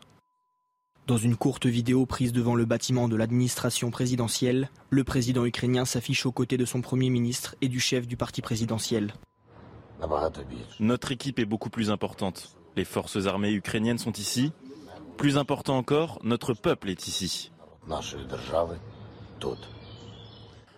Dans 1.06 1.18
une 1.18 1.36
courte 1.36 1.66
vidéo 1.66 2.06
prise 2.06 2.32
devant 2.32 2.54
le 2.54 2.64
bâtiment 2.64 3.08
de 3.08 3.16
l'administration 3.16 3.90
présidentielle, 3.90 4.70
le 4.88 5.04
président 5.04 5.44
ukrainien 5.44 5.84
s'affiche 5.84 6.24
aux 6.24 6.32
côtés 6.32 6.56
de 6.56 6.64
son 6.64 6.80
premier 6.80 7.10
ministre 7.10 7.56
et 7.60 7.68
du 7.68 7.78
chef 7.78 8.06
du 8.06 8.16
parti 8.16 8.40
présidentiel. 8.40 9.12
Notre 10.80 11.12
équipe 11.12 11.38
est 11.38 11.44
beaucoup 11.44 11.70
plus 11.70 11.90
importante. 11.90 12.56
Les 12.76 12.84
forces 12.84 13.26
armées 13.26 13.52
ukrainiennes 13.52 13.98
sont 13.98 14.12
ici. 14.12 14.52
Plus 15.16 15.38
important 15.38 15.76
encore, 15.76 16.18
notre 16.24 16.54
peuple 16.54 16.90
est 16.90 17.06
ici. 17.06 17.52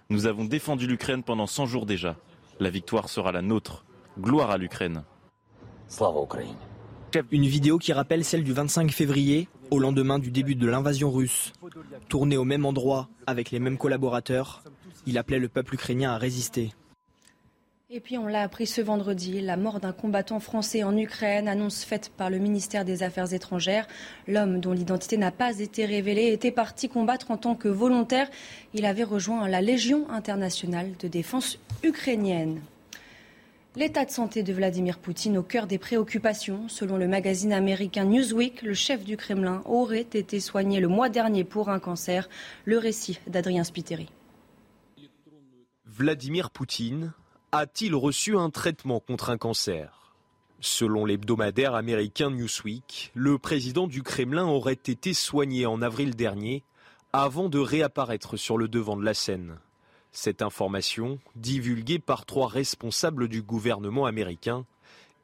Nous 0.09 0.27
avons 0.27 0.45
défendu 0.45 0.87
l'Ukraine 0.87 1.23
pendant 1.23 1.47
100 1.47 1.67
jours 1.67 1.87
déjà. 1.87 2.17
La 2.61 2.71
victoire 2.71 3.09
sera 3.09 3.33
la 3.33 3.43
nôtre. 3.43 3.85
Gloire 4.19 4.51
à 4.51 4.59
l'Ukraine. 4.59 5.03
Une 7.31 7.47
vidéo 7.47 7.79
qui 7.79 7.93
rappelle 7.93 8.25
celle 8.25 8.45
du 8.45 8.53
25 8.53 8.91
février, 8.91 9.49
au 9.71 9.79
lendemain 9.79 10.19
du 10.19 10.31
début 10.31 10.55
de 10.55 10.67
l'invasion 10.67 11.11
russe. 11.11 11.53
Tournée 12.09 12.37
au 12.37 12.45
même 12.45 12.65
endroit, 12.65 13.09
avec 13.27 13.51
les 13.51 13.59
mêmes 13.59 13.79
collaborateurs, 13.79 14.63
il 15.07 15.19
appelait 15.19 15.39
le 15.39 15.49
peuple 15.49 15.75
ukrainien 15.75 16.13
à 16.13 16.19
résister. 16.19 16.73
Et 17.89 18.01
puis 18.01 18.19
on 18.19 18.27
l'a 18.27 18.43
appris 18.43 18.67
ce 18.67 18.81
vendredi, 18.81 19.41
la 19.41 19.57
mort 19.57 19.79
d'un 19.79 19.93
combattant 19.93 20.41
français 20.41 20.83
en 20.83 20.97
Ukraine, 20.97 21.47
annonce 21.47 21.85
faite 21.85 22.11
par 22.17 22.31
le 22.31 22.39
ministère 22.39 22.85
des 22.85 23.05
Affaires 23.05 23.33
étrangères. 23.33 23.87
L'homme 24.27 24.59
dont 24.59 24.73
l'identité 24.73 25.17
n'a 25.17 25.31
pas 25.31 25.61
été 25.61 25.85
révélée 25.85 26.33
était 26.33 26.51
parti 26.51 26.89
combattre 26.89 27.31
en 27.31 27.37
tant 27.37 27.55
que 27.55 27.69
volontaire. 27.69 28.29
Il 28.75 28.87
avait 28.87 29.05
rejoint 29.05 29.47
la 29.47 29.61
Légion 29.61 30.11
internationale 30.11 30.95
de 30.99 31.07
défense 31.07 31.61
ukrainienne. 31.85 32.61
L'état 33.77 34.05
de 34.05 34.11
santé 34.11 34.43
de 34.43 34.53
Vladimir 34.53 34.99
Poutine 34.99 35.39
au 35.39 35.45
cœur 35.45 35.69
des 35.69 35.79
préoccupations. 35.79 36.69
Selon 36.69 36.97
le 36.97 37.07
magazine 37.07 37.53
américain 37.53 38.05
Newsweek, 38.05 38.63
le 38.63 38.75
chef 38.75 39.05
du 39.05 39.17
Kremlin 39.17 39.63
aurait 39.65 40.01
été 40.01 40.41
soigné 40.41 40.81
le 40.81 40.89
mois 40.89 41.09
dernier 41.09 41.45
pour 41.45 41.69
un 41.69 41.79
cancer. 41.79 42.29
Le 42.65 42.79
récit 42.79 43.21
d'Adrien 43.29 43.63
Spiteri. 43.63 44.09
Vladimir 45.85 46.51
Poutine 46.51 47.13
a-t-il 47.59 47.95
reçu 47.95 48.37
un 48.37 48.51
traitement 48.51 49.01
contre 49.01 49.31
un 49.31 49.39
cancer? 49.39 50.15
Selon 50.61 51.05
l'hebdomadaire 51.05 51.75
américain 51.75 52.31
Newsweek, 52.31 53.13
le 53.15 53.39
président 53.39 53.87
du 53.87 54.03
Kremlin 54.03 54.47
aurait 54.47 54.73
été 54.73 55.15
soigné 55.15 55.67
en 55.67 55.81
avril 55.83 56.17
dernier 56.17 56.63
avant 57.13 57.49
de 57.49 57.59
réapparaître 57.59 58.37
sur 58.37 58.59
le 58.59 58.69
devant 58.69 58.97
de 58.97 59.05
la 59.05 59.15
scène. 59.15 59.59
Cette 60.13 60.43
information, 60.43 61.19
divulguée 61.35 61.99
par 61.99 62.27
trois 62.27 62.49
responsables 62.49 63.29
du 63.29 63.43
gouvernement 63.43 64.07
américain, 64.07 64.65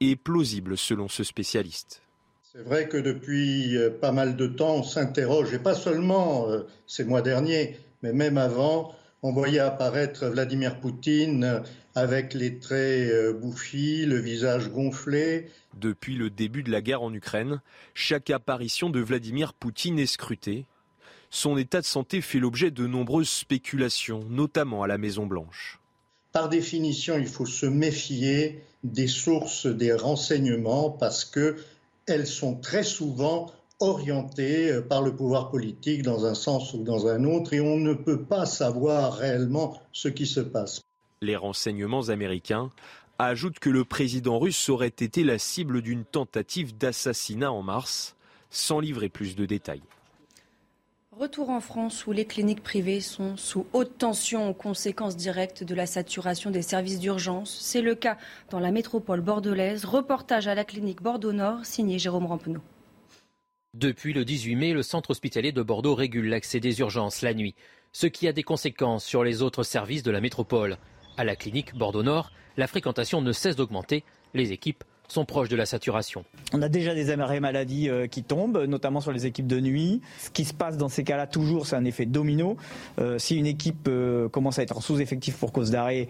est 0.00 0.16
plausible 0.16 0.76
selon 0.76 1.08
ce 1.08 1.24
spécialiste. 1.24 2.02
C'est 2.52 2.62
vrai 2.62 2.88
que 2.88 2.98
depuis 2.98 3.76
euh, 3.76 3.90
pas 3.90 4.12
mal 4.12 4.36
de 4.36 4.46
temps, 4.46 4.76
on 4.76 4.82
s'interroge, 4.82 5.52
et 5.54 5.58
pas 5.58 5.74
seulement 5.74 6.48
euh, 6.48 6.66
ces 6.86 7.04
mois 7.04 7.22
derniers, 7.22 7.78
mais 8.02 8.12
même 8.12 8.36
avant, 8.36 8.94
On 9.24 9.32
voyait 9.32 9.60
apparaître 9.60 10.26
Vladimir 10.26 10.80
Poutine 10.80 11.62
avec 11.94 12.34
les 12.34 12.58
traits 12.58 13.10
euh, 13.10 13.32
bouffis, 13.32 14.06
le 14.06 14.18
visage 14.18 14.70
gonflé. 14.70 15.50
Depuis 15.78 16.14
le 16.14 16.30
début 16.30 16.62
de 16.62 16.70
la 16.70 16.80
guerre 16.80 17.02
en 17.02 17.12
Ukraine, 17.12 17.60
chaque 17.94 18.30
apparition 18.30 18.90
de 18.90 19.00
Vladimir 19.00 19.54
Poutine 19.54 19.98
est 19.98 20.06
scrutée. 20.06 20.66
Son 21.30 21.56
état 21.56 21.80
de 21.80 21.86
santé 21.86 22.20
fait 22.20 22.38
l'objet 22.38 22.70
de 22.70 22.86
nombreuses 22.86 23.30
spéculations, 23.30 24.24
notamment 24.28 24.82
à 24.82 24.86
la 24.86 24.98
Maison-Blanche. 24.98 25.80
Par 26.32 26.48
définition, 26.48 27.18
il 27.18 27.26
faut 27.26 27.46
se 27.46 27.66
méfier 27.66 28.64
des 28.84 29.06
sources 29.06 29.66
des 29.66 29.92
renseignements 29.92 30.90
parce 30.90 31.24
qu'elles 31.24 32.26
sont 32.26 32.56
très 32.56 32.82
souvent 32.82 33.52
orientées 33.80 34.70
euh, 34.70 34.80
par 34.80 35.02
le 35.02 35.14
pouvoir 35.14 35.50
politique 35.50 36.02
dans 36.02 36.24
un 36.24 36.34
sens 36.34 36.72
ou 36.72 36.82
dans 36.82 37.06
un 37.06 37.24
autre 37.24 37.52
et 37.52 37.60
on 37.60 37.76
ne 37.76 37.94
peut 37.94 38.24
pas 38.24 38.46
savoir 38.46 39.14
réellement 39.14 39.80
ce 39.92 40.08
qui 40.08 40.26
se 40.26 40.40
passe. 40.40 40.80
Les 41.22 41.36
renseignements 41.36 42.08
américains 42.08 42.72
ajoutent 43.20 43.60
que 43.60 43.70
le 43.70 43.84
président 43.84 44.40
russe 44.40 44.68
aurait 44.68 44.88
été 44.88 45.22
la 45.22 45.38
cible 45.38 45.80
d'une 45.80 46.04
tentative 46.04 46.76
d'assassinat 46.76 47.52
en 47.52 47.62
mars, 47.62 48.16
sans 48.50 48.80
livrer 48.80 49.08
plus 49.08 49.36
de 49.36 49.46
détails. 49.46 49.84
Retour 51.12 51.50
en 51.50 51.60
France 51.60 52.08
où 52.08 52.12
les 52.12 52.24
cliniques 52.24 52.64
privées 52.64 53.00
sont 53.00 53.36
sous 53.36 53.66
haute 53.72 53.98
tension 53.98 54.50
aux 54.50 54.54
conséquences 54.54 55.16
directes 55.16 55.62
de 55.62 55.76
la 55.76 55.86
saturation 55.86 56.50
des 56.50 56.62
services 56.62 56.98
d'urgence. 56.98 57.56
C'est 57.60 57.82
le 57.82 57.94
cas 57.94 58.18
dans 58.50 58.58
la 58.58 58.72
métropole 58.72 59.20
bordelaise. 59.20 59.84
Reportage 59.84 60.48
à 60.48 60.56
la 60.56 60.64
clinique 60.64 61.02
Bordeaux-Nord, 61.02 61.64
signé 61.64 62.00
Jérôme 62.00 62.26
Rampeneau. 62.26 62.62
Depuis 63.74 64.12
le 64.12 64.24
18 64.24 64.56
mai, 64.56 64.72
le 64.72 64.82
centre 64.82 65.10
hospitalier 65.10 65.52
de 65.52 65.62
Bordeaux 65.62 65.94
régule 65.94 66.28
l'accès 66.28 66.58
des 66.58 66.80
urgences 66.80 67.22
la 67.22 67.32
nuit, 67.32 67.54
ce 67.92 68.08
qui 68.08 68.26
a 68.26 68.32
des 68.32 68.42
conséquences 68.42 69.04
sur 69.04 69.22
les 69.22 69.40
autres 69.40 69.62
services 69.62 70.02
de 70.02 70.10
la 70.10 70.20
métropole. 70.20 70.78
À 71.18 71.24
la 71.24 71.36
clinique 71.36 71.74
Bordeaux-Nord, 71.74 72.32
la 72.56 72.66
fréquentation 72.66 73.20
ne 73.20 73.32
cesse 73.32 73.56
d'augmenter. 73.56 74.02
Les 74.34 74.52
équipes 74.52 74.82
sont 75.08 75.26
proches 75.26 75.50
de 75.50 75.56
la 75.56 75.66
saturation. 75.66 76.24
On 76.54 76.62
a 76.62 76.70
déjà 76.70 76.94
des 76.94 77.10
arrêts 77.10 77.38
maladie 77.38 77.90
euh, 77.90 78.06
qui 78.06 78.22
tombent, 78.22 78.64
notamment 78.64 79.02
sur 79.02 79.12
les 79.12 79.26
équipes 79.26 79.46
de 79.46 79.60
nuit. 79.60 80.00
Ce 80.18 80.30
qui 80.30 80.44
se 80.46 80.54
passe 80.54 80.78
dans 80.78 80.88
ces 80.88 81.04
cas-là, 81.04 81.26
toujours, 81.26 81.66
c'est 81.66 81.76
un 81.76 81.84
effet 81.84 82.06
domino. 82.06 82.56
Euh, 82.98 83.18
si 83.18 83.36
une 83.36 83.46
équipe 83.46 83.88
euh, 83.88 84.30
commence 84.30 84.58
à 84.58 84.62
être 84.62 84.76
en 84.76 84.80
sous-effectif 84.80 85.36
pour 85.36 85.52
cause 85.52 85.70
d'arrêt, 85.70 86.08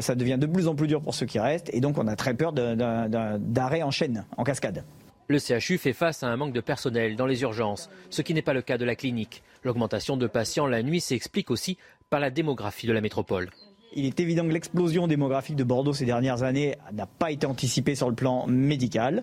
ça 0.00 0.14
devient 0.14 0.38
de 0.38 0.46
plus 0.46 0.68
en 0.68 0.74
plus 0.74 0.86
dur 0.86 1.00
pour 1.00 1.14
ceux 1.14 1.26
qui 1.26 1.38
restent. 1.38 1.70
Et 1.72 1.80
donc, 1.80 1.98
on 1.98 2.06
a 2.06 2.16
très 2.16 2.34
peur 2.34 2.52
d'arrêt 2.52 3.82
en 3.82 3.90
chaîne, 3.90 4.24
en 4.36 4.44
cascade. 4.44 4.84
Le 5.28 5.38
CHU 5.38 5.78
fait 5.78 5.94
face 5.94 6.22
à 6.22 6.28
un 6.28 6.36
manque 6.36 6.52
de 6.52 6.60
personnel 6.60 7.16
dans 7.16 7.26
les 7.26 7.42
urgences, 7.42 7.88
ce 8.10 8.22
qui 8.22 8.34
n'est 8.34 8.42
pas 8.42 8.52
le 8.52 8.62
cas 8.62 8.78
de 8.78 8.84
la 8.84 8.94
clinique. 8.94 9.42
L'augmentation 9.62 10.16
de 10.16 10.26
patients 10.26 10.66
la 10.66 10.82
nuit 10.82 11.00
s'explique 11.00 11.50
aussi 11.50 11.78
par 12.10 12.20
la 12.20 12.30
démographie 12.30 12.86
de 12.86 12.92
la 12.92 13.00
métropole. 13.00 13.50
Il 13.96 14.06
est 14.06 14.18
évident 14.18 14.44
que 14.46 14.52
l'explosion 14.52 15.06
démographique 15.06 15.56
de 15.56 15.64
Bordeaux 15.64 15.92
ces 15.92 16.04
dernières 16.04 16.42
années 16.42 16.76
n'a 16.92 17.06
pas 17.06 17.30
été 17.30 17.46
anticipée 17.46 17.94
sur 17.94 18.08
le 18.08 18.14
plan 18.14 18.46
médical, 18.46 19.22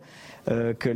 euh, 0.49 0.73
que 0.73 0.89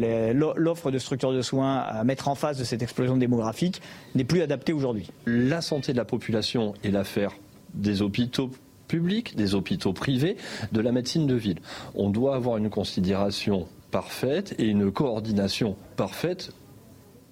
l'offre 0.55 0.91
de 0.91 0.97
structures 0.97 1.33
de 1.33 1.41
soins 1.41 1.79
à 1.79 2.03
mettre 2.03 2.29
en 2.29 2.35
face 2.35 2.57
de 2.57 2.63
cette 2.63 2.81
explosion 2.81 3.17
démographique 3.17 3.81
n'est 4.15 4.23
plus 4.23 4.41
adaptée 4.41 4.71
aujourd'hui. 4.71 5.11
La 5.25 5.61
santé 5.61 5.91
de 5.91 5.97
la 5.97 6.05
population 6.05 6.73
est 6.83 6.91
l'affaire 6.91 7.33
des 7.73 8.01
hôpitaux 8.01 8.49
publics, 8.87 9.35
des 9.35 9.55
hôpitaux 9.55 9.93
privés, 9.93 10.37
de 10.71 10.79
la 10.79 10.91
médecine 10.91 11.27
de 11.27 11.35
ville. 11.35 11.59
On 11.95 12.09
doit 12.09 12.35
avoir 12.35 12.57
une 12.57 12.69
considération 12.69 13.67
parfaite 13.91 14.55
et 14.57 14.65
une 14.65 14.91
coordination 14.91 15.75
parfaite 15.97 16.51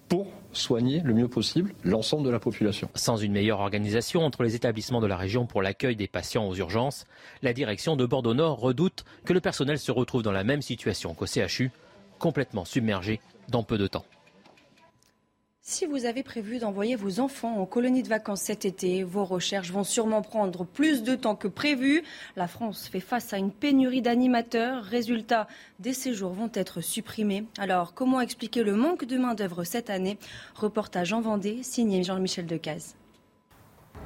pour 0.09 0.27
soigner 0.53 1.01
le 1.03 1.13
mieux 1.13 1.27
possible 1.27 1.73
l'ensemble 1.83 2.25
de 2.25 2.29
la 2.29 2.39
population. 2.39 2.89
Sans 2.95 3.17
une 3.17 3.33
meilleure 3.33 3.59
organisation 3.59 4.21
entre 4.21 4.43
les 4.43 4.55
établissements 4.55 5.01
de 5.01 5.07
la 5.07 5.17
région 5.17 5.45
pour 5.45 5.61
l'accueil 5.61 5.95
des 5.95 6.07
patients 6.07 6.47
aux 6.47 6.55
urgences, 6.55 7.05
la 7.41 7.53
direction 7.53 7.95
de 7.95 8.05
Bordeaux-Nord 8.05 8.59
redoute 8.59 9.05
que 9.25 9.33
le 9.33 9.41
personnel 9.41 9.79
se 9.79 9.91
retrouve 9.91 10.23
dans 10.23 10.31
la 10.31 10.43
même 10.43 10.61
situation 10.61 11.13
qu'au 11.13 11.25
CHU, 11.25 11.71
complètement 12.19 12.65
submergé 12.65 13.19
dans 13.49 13.63
peu 13.63 13.77
de 13.77 13.87
temps. 13.87 14.05
Si 15.73 15.87
vous 15.87 16.05
avez 16.05 16.21
prévu 16.21 16.59
d'envoyer 16.59 16.95
vos 16.95 17.19
enfants 17.19 17.59
en 17.59 17.65
colonie 17.65 18.03
de 18.03 18.07
vacances 18.07 18.41
cet 18.41 18.63
été, 18.63 19.01
vos 19.01 19.25
recherches 19.25 19.71
vont 19.71 19.83
sûrement 19.83 20.21
prendre 20.21 20.65
plus 20.65 21.01
de 21.01 21.15
temps 21.15 21.35
que 21.35 21.47
prévu. 21.47 22.03
La 22.35 22.47
France 22.47 22.87
fait 22.87 22.99
face 22.99 23.33
à 23.33 23.39
une 23.39 23.49
pénurie 23.49 24.03
d'animateurs. 24.03 24.83
Résultat, 24.83 25.47
des 25.79 25.93
séjours 25.93 26.33
vont 26.33 26.51
être 26.53 26.81
supprimés. 26.81 27.45
Alors, 27.57 27.95
comment 27.95 28.21
expliquer 28.21 28.61
le 28.61 28.75
manque 28.75 29.05
de 29.05 29.17
main-d'œuvre 29.17 29.63
cette 29.63 29.89
année? 29.89 30.19
Reportage 30.53 31.11
en 31.11 31.21
Vendée, 31.21 31.63
signé 31.63 32.03
Jean-Michel 32.03 32.45
Decaze. 32.45 32.95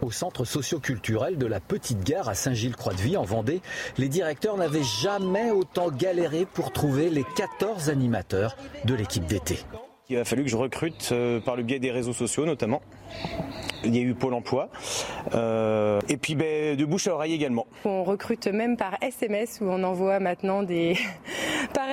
Au 0.01 0.09
centre 0.09 0.45
socioculturel 0.45 1.37
de 1.37 1.47
la 1.47 1.59
Petite 1.59 2.01
Gare 2.01 2.29
à 2.29 2.33
Saint-Gilles-Croix-de-Vie 2.33 3.17
en 3.17 3.23
Vendée, 3.23 3.61
les 3.97 4.07
directeurs 4.07 4.55
n'avaient 4.55 4.85
jamais 5.01 5.51
autant 5.51 5.91
galéré 5.91 6.45
pour 6.45 6.71
trouver 6.71 7.09
les 7.09 7.25
14 7.35 7.89
animateurs 7.89 8.55
de 8.85 8.95
l'équipe 8.95 9.25
d'été. 9.25 9.59
Il 10.09 10.17
a 10.17 10.23
fallu 10.23 10.45
que 10.45 10.49
je 10.49 10.55
recrute 10.55 11.09
euh, 11.11 11.41
par 11.41 11.57
le 11.57 11.63
biais 11.63 11.79
des 11.79 11.91
réseaux 11.91 12.13
sociaux 12.13 12.45
notamment. 12.45 12.81
Il 13.83 13.93
y 13.93 13.99
a 13.99 14.01
eu 14.01 14.13
Pôle 14.13 14.33
emploi. 14.33 14.69
Euh, 15.35 15.99
et 16.07 16.15
puis 16.15 16.35
ben, 16.35 16.77
de 16.77 16.85
bouche 16.85 17.07
à 17.07 17.13
oreille 17.13 17.33
également. 17.33 17.67
On 17.83 18.05
recrute 18.05 18.47
même 18.47 18.77
par 18.77 18.95
SMS 19.01 19.59
où 19.59 19.65
on 19.65 19.83
envoie 19.83 20.21
maintenant 20.21 20.63
des 20.63 20.97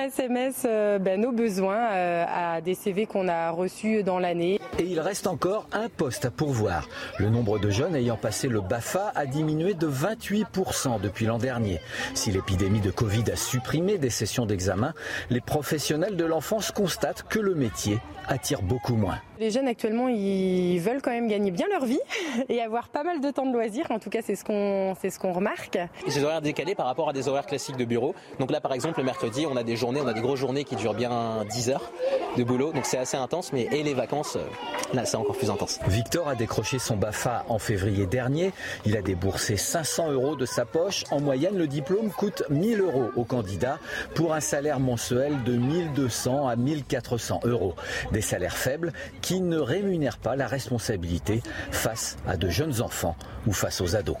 SMS 0.05 0.65
euh, 0.65 0.99
ben, 0.99 1.19
nos 1.19 1.31
besoins 1.31 1.83
à 2.27 2.61
des 2.61 2.75
CV 2.75 3.05
qu'on 3.05 3.27
a 3.27 3.49
reçus 3.49 4.03
dans 4.03 4.19
l'année. 4.19 4.59
Et 4.77 4.83
il 4.83 4.99
reste 4.99 5.25
encore 5.25 5.67
un 5.71 5.89
poste 5.89 6.25
à 6.25 6.31
pourvoir. 6.31 6.87
Le 7.17 7.29
nombre 7.29 7.59
de 7.59 7.69
jeunes 7.69 7.95
ayant 7.95 8.17
passé 8.17 8.47
le 8.47 8.61
BAFA 8.61 9.11
a 9.15 9.25
diminué 9.25 9.73
de 9.73 9.87
28% 9.87 11.01
depuis 11.01 11.25
l'an 11.25 11.39
dernier. 11.39 11.79
Si 12.13 12.31
l'épidémie 12.31 12.81
de 12.81 12.91
Covid 12.91 13.31
a 13.31 13.35
supprimé 13.35 13.97
des 13.97 14.09
sessions 14.09 14.45
d'examen, 14.45 14.93
les 15.29 15.41
professionnels 15.41 16.15
de 16.15 16.25
l'enfance 16.25 16.71
constatent 16.71 17.23
que 17.27 17.39
le 17.39 17.55
métier 17.55 17.99
attire 18.27 18.61
beaucoup 18.61 18.95
moins. 18.95 19.19
Les 19.39 19.51
jeunes 19.51 19.67
actuellement, 19.67 20.07
ils 20.07 20.79
veulent 20.79 21.01
quand 21.01 21.11
même 21.11 21.27
gagner 21.27 21.51
bien 21.51 21.67
leur 21.69 21.85
vie 21.85 21.99
et 22.49 22.61
avoir 22.61 22.87
pas 22.87 23.03
mal 23.03 23.19
de 23.19 23.29
temps 23.31 23.45
de 23.45 23.51
loisirs. 23.51 23.87
En 23.89 23.99
tout 23.99 24.09
cas, 24.09 24.19
c'est 24.23 24.35
ce 24.35 24.45
qu'on 24.45 24.95
c'est 25.01 25.09
ce 25.09 25.19
qu'on 25.19 25.33
remarque. 25.33 25.77
Des 26.05 26.23
horaires 26.23 26.41
décalés 26.41 26.75
par 26.75 26.85
rapport 26.85 27.09
à 27.09 27.13
des 27.13 27.27
horaires 27.27 27.45
classiques 27.45 27.77
de 27.77 27.85
bureau. 27.85 28.15
Donc 28.39 28.51
là, 28.51 28.61
par 28.61 28.73
exemple, 28.73 28.99
le 28.99 29.05
mercredi, 29.05 29.45
on 29.49 29.57
a 29.57 29.63
des 29.63 29.75
journées, 29.75 29.99
on 30.01 30.07
a 30.07 30.13
des 30.13 30.21
grosses 30.21 30.39
journées 30.39 30.63
qui 30.63 30.75
durent 30.75 30.93
bien 30.93 31.43
10 31.49 31.69
heures 31.69 31.91
de 32.37 32.43
boulot. 32.43 32.71
Donc 32.71 32.85
c'est 32.85 32.97
assez 32.97 33.17
intense. 33.17 33.51
Mais 33.51 33.67
et 33.71 33.83
les 33.83 33.93
vacances, 33.93 34.37
euh, 34.37 34.45
là, 34.93 35.05
c'est 35.05 35.17
encore 35.17 35.35
plus 35.35 35.49
intense. 35.49 35.79
Victor 35.87 36.29
a 36.29 36.35
décroché 36.35 36.79
son 36.79 36.95
Bafa 36.95 37.43
en 37.49 37.59
février 37.59 38.05
dernier. 38.05 38.53
Il 38.85 38.95
a 38.95 39.01
déboursé 39.01 39.57
500 39.57 40.11
euros 40.11 40.35
de 40.35 40.45
sa 40.45 40.65
poche. 40.65 41.03
En 41.11 41.19
moyenne, 41.19 41.57
le 41.57 41.67
diplôme 41.67 42.09
coûte 42.09 42.43
1000 42.49 42.79
euros 42.79 43.09
au 43.17 43.25
candidat 43.25 43.79
pour 44.13 44.33
un 44.33 44.39
salaire 44.39 44.79
mensuel 44.79 45.43
de 45.43 45.53
1200 45.53 46.47
à 46.47 46.55
1400 46.55 47.41
euros. 47.43 47.75
Des 48.11 48.21
salaires 48.21 48.55
faibles 48.55 48.93
qui 49.25 49.41
ne 49.41 49.57
rémunèrent 49.57 50.19
pas 50.19 50.35
la 50.35 50.45
responsabilité 50.45 51.41
face 51.71 52.15
à 52.27 52.37
de 52.37 52.47
jeunes 52.47 52.79
enfants 52.83 53.15
ou 53.47 53.53
face 53.53 53.81
aux 53.81 53.95
ados. 53.95 54.17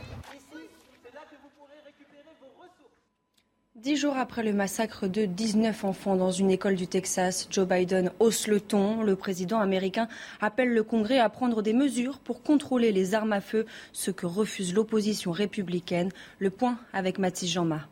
Dix 3.75 3.97
jours 3.97 4.17
après 4.17 4.41
le 4.41 4.51
massacre 4.51 5.05
de 5.05 5.25
19 5.25 5.85
enfants 5.85 6.15
dans 6.15 6.31
une 6.31 6.49
école 6.49 6.73
du 6.73 6.87
Texas, 6.87 7.47
Joe 7.51 7.67
Biden 7.67 8.09
hausse 8.19 8.47
le 8.47 8.59
ton. 8.59 9.03
Le 9.03 9.15
président 9.15 9.59
américain 9.59 10.07
appelle 10.41 10.73
le 10.73 10.81
Congrès 10.81 11.19
à 11.19 11.29
prendre 11.29 11.61
des 11.61 11.73
mesures 11.73 12.17
pour 12.17 12.41
contrôler 12.41 12.91
les 12.91 13.13
armes 13.13 13.33
à 13.33 13.41
feu, 13.41 13.67
ce 13.93 14.09
que 14.09 14.25
refuse 14.25 14.73
l'opposition 14.73 15.31
républicaine. 15.31 16.09
Le 16.39 16.49
point 16.49 16.79
avec 16.93 17.19
Mathis 17.19 17.51
Jeanma. 17.51 17.87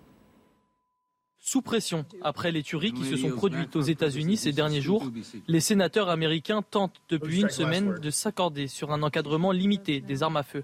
Sous 1.45 1.61
pression, 1.61 2.05
après 2.21 2.53
les 2.53 2.63
tueries 2.63 2.93
qui 2.93 3.03
se 3.03 3.17
sont 3.17 3.31
produites 3.31 3.75
aux 3.75 3.81
États-Unis 3.81 4.37
ces 4.37 4.53
derniers 4.53 4.79
jours, 4.79 5.03
les 5.49 5.59
sénateurs 5.59 6.07
américains 6.07 6.61
tentent 6.61 7.01
depuis 7.09 7.41
une 7.41 7.49
semaine 7.49 7.99
de 7.99 8.09
s'accorder 8.11 8.67
sur 8.67 8.93
un 8.93 9.03
encadrement 9.03 9.51
limité 9.51 9.99
des 9.99 10.23
armes 10.23 10.37
à 10.37 10.43
feu. 10.43 10.63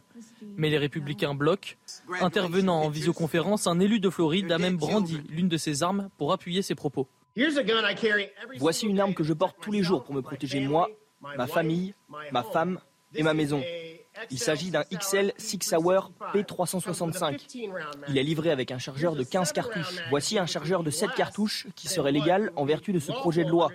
Mais 0.55 0.69
les 0.69 0.77
républicains 0.77 1.33
bloquent. 1.33 1.75
Intervenant 2.21 2.81
en 2.81 2.87
visioconférence, 2.87 3.67
un 3.67 3.81
élu 3.81 3.99
de 3.99 4.09
Floride 4.09 4.53
a 4.53 4.57
même 4.57 4.77
brandi 4.77 5.19
l'une 5.27 5.49
de 5.49 5.57
ses 5.57 5.83
armes 5.83 6.09
pour 6.17 6.31
appuyer 6.31 6.61
ses 6.61 6.75
propos. 6.75 7.09
Voici 8.57 8.87
une 8.87 9.01
arme 9.01 9.13
que 9.13 9.25
je 9.25 9.33
porte 9.33 9.57
tous 9.59 9.73
les 9.73 9.83
jours 9.83 10.05
pour 10.05 10.15
me 10.15 10.21
protéger 10.21 10.61
moi, 10.61 10.89
ma 11.21 11.47
famille, 11.47 11.93
ma 12.31 12.43
femme 12.43 12.79
et 13.13 13.21
ma 13.21 13.33
maison. 13.33 13.61
Il 14.31 14.39
s'agit 14.39 14.71
d'un 14.71 14.83
XL 14.83 15.33
Six 15.37 15.73
Hour 15.73 16.11
P365. 16.33 17.39
Il 18.09 18.17
est 18.17 18.23
livré 18.23 18.51
avec 18.51 18.71
un 18.71 18.77
chargeur 18.77 19.15
de 19.15 19.23
15 19.23 19.51
cartouches. 19.51 19.97
Voici 20.09 20.37
un 20.37 20.45
chargeur 20.45 20.83
de 20.83 20.91
7 20.91 21.11
cartouches 21.13 21.67
qui 21.75 21.87
serait 21.87 22.11
légal 22.11 22.51
en 22.55 22.65
vertu 22.65 22.93
de 22.93 22.99
ce 22.99 23.11
projet 23.11 23.43
de 23.43 23.49
loi. 23.49 23.71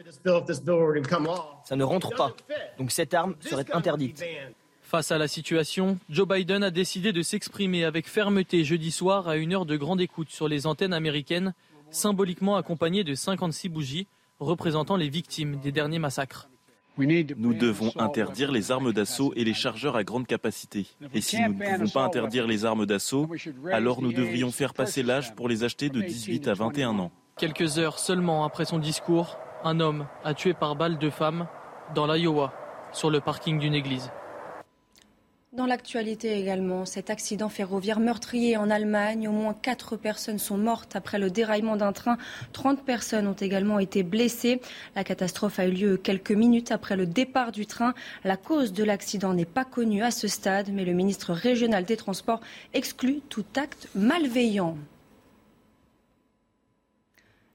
Ça 1.65 1.77
ne 1.77 1.85
rentre 1.85 2.11
pas. 2.11 2.35
Donc 2.79 2.91
cette 2.91 3.15
arme 3.15 3.35
serait 3.41 3.67
interdite. 3.73 4.25
Face 4.83 5.11
à 5.11 5.19
la 5.19 5.29
situation, 5.29 5.99
Joe 6.09 6.29
Biden 6.29 6.63
a 6.63 6.71
décidé 6.71 7.13
de 7.13 7.23
s'exprimer 7.23 7.85
avec 7.85 8.07
fermeté 8.09 8.65
jeudi 8.65 8.91
soir 8.91 9.29
à 9.29 9.37
une 9.37 9.53
heure 9.55 9.67
de 9.67 9.77
grande 9.77 10.01
écoute 10.01 10.31
sur 10.31 10.47
les 10.47 10.67
antennes 10.67 10.93
américaines, 10.93 11.55
symboliquement 11.91 12.57
accompagné 12.57 13.03
de 13.03 13.15
56 13.15 13.71
bougies 13.71 14.07
représentant 14.41 14.97
les 14.97 15.09
victimes 15.09 15.59
des 15.61 15.73
derniers 15.73 15.99
massacres. 15.99 16.49
Nous 16.97 17.55
devons 17.55 17.93
interdire 17.97 18.53
les 18.53 18.71
armes 18.71 18.93
d'assaut 18.93 19.33
et 19.37 19.45
les 19.45 19.55
chargeurs 19.55 19.97
à 19.97 20.05
grande 20.05 20.27
capacité. 20.27 20.87
Et 21.13 21.21
si 21.21 21.41
nous 21.41 21.55
ne 21.55 21.77
pouvons 21.77 21.89
pas 21.91 22.05
interdire 22.05 22.47
les 22.47 22.65
armes 22.65 22.87
d'assaut, 22.87 23.29
alors 23.73 24.01
nous 24.03 24.13
devrions 24.13 24.51
faire 24.51 24.75
passer 24.75 25.03
l'âge 25.03 25.35
pour 25.35 25.49
les 25.49 25.65
acheter 25.65 25.89
de 25.89 26.01
18 26.01 26.49
à 26.49 26.55
21 26.55 26.99
ans. 26.99 27.11
Quelques 27.37 27.79
heures 27.79 27.99
seulement 27.99 28.45
après 28.45 28.65
son 28.65 28.79
discours, 28.79 29.39
un 29.65 29.81
homme 29.81 30.07
a 30.23 30.35
tué 30.35 30.55
par 30.55 30.77
balle 30.77 30.99
deux 30.99 31.11
femmes 31.11 31.49
dans 31.95 32.07
l'Iowa, 32.07 32.53
sur 32.93 33.11
le 33.11 33.21
parking 33.21 33.59
d'une 33.59 33.75
église. 33.75 34.11
Dans 35.55 35.67
l'actualité 35.67 36.37
également, 36.37 36.85
cet 36.85 37.11
accident 37.11 37.49
ferroviaire 37.49 38.01
meurtrier 38.01 38.57
en 38.57 38.71
Allemagne, 38.71 39.29
au 39.29 39.31
moins 39.31 39.55
quatre 39.55 39.97
personnes 39.97 40.41
sont 40.41 40.59
mortes 40.59 40.97
après 40.97 41.21
le 41.21 41.31
déraillement 41.31 41.77
d'un 41.77 41.93
train. 41.93 42.19
30 42.55 42.85
personnes 42.85 43.29
ont 43.29 43.35
également 43.35 43.79
été 43.79 44.03
blessées. 44.03 44.61
La 44.97 45.05
catastrophe 45.05 45.61
a 45.61 45.67
eu 45.67 45.71
lieu 45.71 45.97
quelques 45.97 46.33
minutes 46.33 46.73
après 46.73 46.97
le 46.97 47.07
départ 47.07 47.53
du 47.53 47.67
train. 47.67 47.95
La 48.25 48.37
cause 48.37 48.73
de 48.73 48.83
l'accident 48.83 49.33
n'est 49.33 49.45
pas 49.45 49.65
connue 49.65 50.03
à 50.03 50.11
ce 50.11 50.27
stade, 50.27 50.71
mais 50.73 50.85
le 50.85 50.93
ministre 50.93 51.33
régional 51.33 51.85
des 51.85 51.97
Transports 51.97 52.41
exclut 52.73 53.21
tout 53.29 53.45
acte 53.55 53.87
malveillant. 53.95 54.77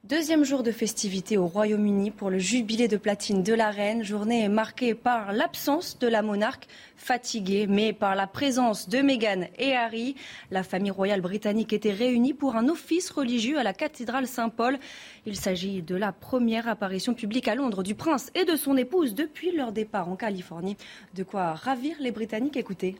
Deuxième 0.05 0.45
jour 0.45 0.63
de 0.63 0.71
festivité 0.71 1.37
au 1.37 1.45
Royaume-Uni 1.45 2.11
pour 2.11 2.29
le 2.29 2.39
jubilé 2.39 2.87
de 2.87 2.95
platine 2.95 3.43
de 3.43 3.53
la 3.53 3.69
reine. 3.69 4.01
Journée 4.01 4.47
marquée 4.47 4.95
par 4.95 5.33
l'absence 5.33 5.99
de 5.99 6.07
la 6.07 6.21
monarque 6.21 6.67
fatiguée, 6.95 7.67
mais 7.67 7.91
par 7.91 8.15
la 8.15 8.25
présence 8.25 8.87
de 8.87 8.99
Meghan 8.99 9.47
et 9.57 9.75
Harry. 9.75 10.15
La 10.51 10.63
famille 10.63 10.89
royale 10.89 11.19
britannique 11.19 11.73
était 11.73 11.91
réunie 11.91 12.33
pour 12.33 12.55
un 12.55 12.69
office 12.69 13.09
religieux 13.09 13.59
à 13.59 13.63
la 13.63 13.73
cathédrale 13.73 14.25
Saint-Paul. 14.25 14.79
Il 15.25 15.35
s'agit 15.35 15.81
de 15.81 15.95
la 15.95 16.13
première 16.13 16.69
apparition 16.69 17.13
publique 17.13 17.49
à 17.49 17.55
Londres 17.55 17.83
du 17.83 17.93
prince 17.93 18.31
et 18.35 18.45
de 18.45 18.55
son 18.55 18.77
épouse 18.77 19.15
depuis 19.15 19.51
leur 19.51 19.73
départ 19.73 20.07
en 20.07 20.15
Californie. 20.15 20.77
De 21.13 21.23
quoi 21.23 21.53
ravir 21.53 21.97
les 21.99 22.11
Britanniques. 22.11 22.55
Écoutez. 22.55 22.95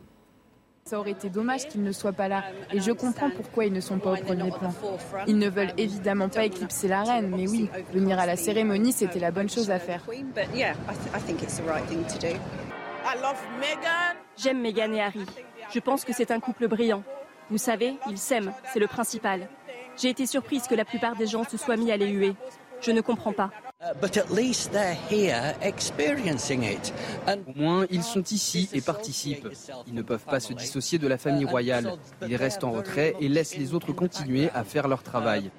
Ça 0.86 1.00
aurait 1.00 1.12
été 1.12 1.30
dommage 1.30 1.68
qu'ils 1.68 1.84
ne 1.84 1.92
soient 1.92 2.14
pas 2.14 2.28
là. 2.28 2.44
Et 2.74 2.80
je 2.80 2.92
comprends 2.92 3.30
pourquoi 3.30 3.66
ils 3.66 3.74
ne 3.74 3.80
sont 3.82 4.00
pas 4.00 4.14
au 4.14 4.16
premier 4.16 4.50
plan. 4.50 4.74
Ils 5.28 5.38
ne 5.38 5.50
veulent 5.50 5.74
évidemment 5.78 6.30
pas 6.30 6.46
éclipser 6.46 6.88
la 6.88 7.04
reine, 7.04 7.34
mais 7.36 7.48
oui, 7.48 7.70
venir 7.94 8.20
à 8.20 8.26
la 8.26 8.36
cérémonie, 8.36 8.92
c'était 8.92 9.20
la 9.20 9.32
bonne 9.32 9.50
chose 9.50 9.70
à 9.70 9.80
faire. 9.80 10.04
J'aime 14.38 14.62
Meghan 14.62 14.94
et 14.94 15.02
Harry. 15.02 15.26
Je 15.72 15.80
pense 15.80 16.04
que 16.04 16.14
c'est 16.14 16.32
un 16.32 16.40
couple 16.40 16.68
brillant. 16.68 17.04
Vous 17.50 17.58
savez, 17.58 17.98
ils 18.10 18.18
s'aiment, 18.18 18.54
c'est 18.74 18.80
le 18.80 18.88
principal. 18.88 19.48
J'ai 19.98 20.10
été 20.10 20.26
surprise 20.26 20.68
que 20.68 20.76
la 20.76 20.86
plupart 20.86 21.16
des 21.16 21.28
gens 21.28 21.44
se 21.44 21.58
soient 21.58 21.78
mis 21.78 21.92
à 21.92 21.98
les 21.98 22.08
huer. 22.08 22.34
Je 22.82 22.92
ne 22.92 23.02
comprends 23.02 23.34
pas. 23.34 23.52
Au 27.28 27.54
moins, 27.56 27.86
ils 27.90 28.04
sont 28.04 28.24
ici 28.24 28.68
et 28.74 28.82
participent. 28.82 29.48
Ils 29.88 29.94
ne 29.94 30.02
peuvent 30.02 30.26
pas 30.26 30.42
se 30.42 30.52
dissocier 30.52 31.00
de 31.00 31.08
la 31.08 31.18
famille 31.18 31.46
royale. 31.46 31.94
Ils 32.28 32.36
restent 32.36 32.66
en 32.66 32.72
retrait 32.72 33.16
et 33.22 33.30
laissent 33.30 33.56
les 33.56 33.74
autres 33.74 33.94
continuer 33.94 34.50
à 34.54 34.66
faire 34.66 34.90
leur 34.90 35.02
travail. 35.02 35.50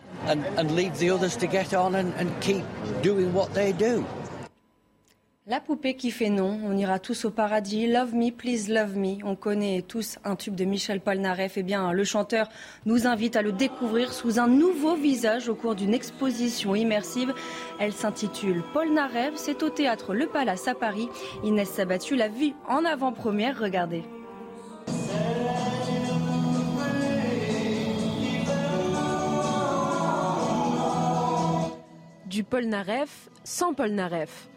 La 5.51 5.59
poupée 5.59 5.95
qui 5.95 6.13
fait 6.13 6.31
non, 6.31 6.61
on 6.65 6.77
ira 6.77 7.01
tous 7.01 7.25
au 7.25 7.31
paradis. 7.33 7.89
Love 7.89 8.15
me, 8.15 8.31
please 8.31 8.73
love 8.73 8.97
me. 8.97 9.17
On 9.25 9.35
connaît 9.35 9.83
tous 9.83 10.21
un 10.23 10.37
tube 10.37 10.55
de 10.55 10.65
Michel 10.65 11.01
Polnareff. 11.01 11.55
Eh 11.57 11.65
bien, 11.65 11.91
le 11.91 12.05
chanteur 12.05 12.49
nous 12.87 13.09
invite 13.09 13.35
à 13.35 13.43
le 13.43 13.51
découvrir 13.51 14.13
sous 14.13 14.39
un 14.39 14.47
nouveau 14.47 14.95
visage 14.95 15.49
au 15.49 15.57
cours 15.57 15.75
d'une 15.75 15.93
exposition 15.93 16.77
immersive. 16.77 17.35
Elle 17.81 17.93
s'intitule 17.93 18.63
Polnareff. 18.73 19.33
C'est 19.35 19.65
au 19.65 19.71
théâtre 19.71 20.15
Le 20.15 20.29
Palace 20.29 20.69
à 20.69 20.77
Paris. 20.77 21.09
Inès 21.43 21.69
Sabattu 21.69 22.15
l'a 22.15 22.29
vu 22.29 22.53
en 22.69 22.85
avant-première. 22.85 23.59
Regardez. 23.59 24.05
Du 32.27 32.45
Polnareff 32.45 33.31
sans 33.43 33.75
Polnareff. 33.75 34.49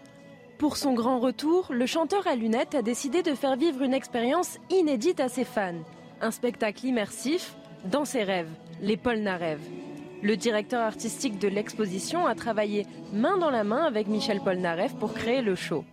Pour 0.64 0.78
son 0.78 0.94
grand 0.94 1.20
retour, 1.20 1.68
le 1.72 1.86
chanteur 1.86 2.26
à 2.26 2.38
lunettes 2.38 2.74
a 2.74 2.82
décidé 2.82 3.22
de 3.22 3.34
faire 3.34 3.58
vivre 3.58 3.82
une 3.82 3.94
expérience 3.94 4.60
inédite 4.70 5.20
à 5.20 5.28
ses 5.28 5.44
fans. 5.44 5.84
Un 6.22 6.32
spectacle 6.32 6.86
immersif 6.86 7.58
dans 7.84 8.06
ses 8.06 8.24
rêves, 8.24 8.48
les 8.80 8.96
Polnareff. 8.96 9.60
Le 10.22 10.38
directeur 10.38 10.80
artistique 10.80 11.38
de 11.38 11.50
l'exposition 11.50 12.26
a 12.26 12.34
travaillé 12.34 12.88
main 13.12 13.38
dans 13.38 13.50
la 13.50 13.66
main 13.66 13.84
avec 13.84 14.08
Michel 14.08 14.40
Polnareff 14.40 14.96
pour 14.96 15.14
créer 15.14 15.42
le 15.42 15.56
show. 15.56 15.84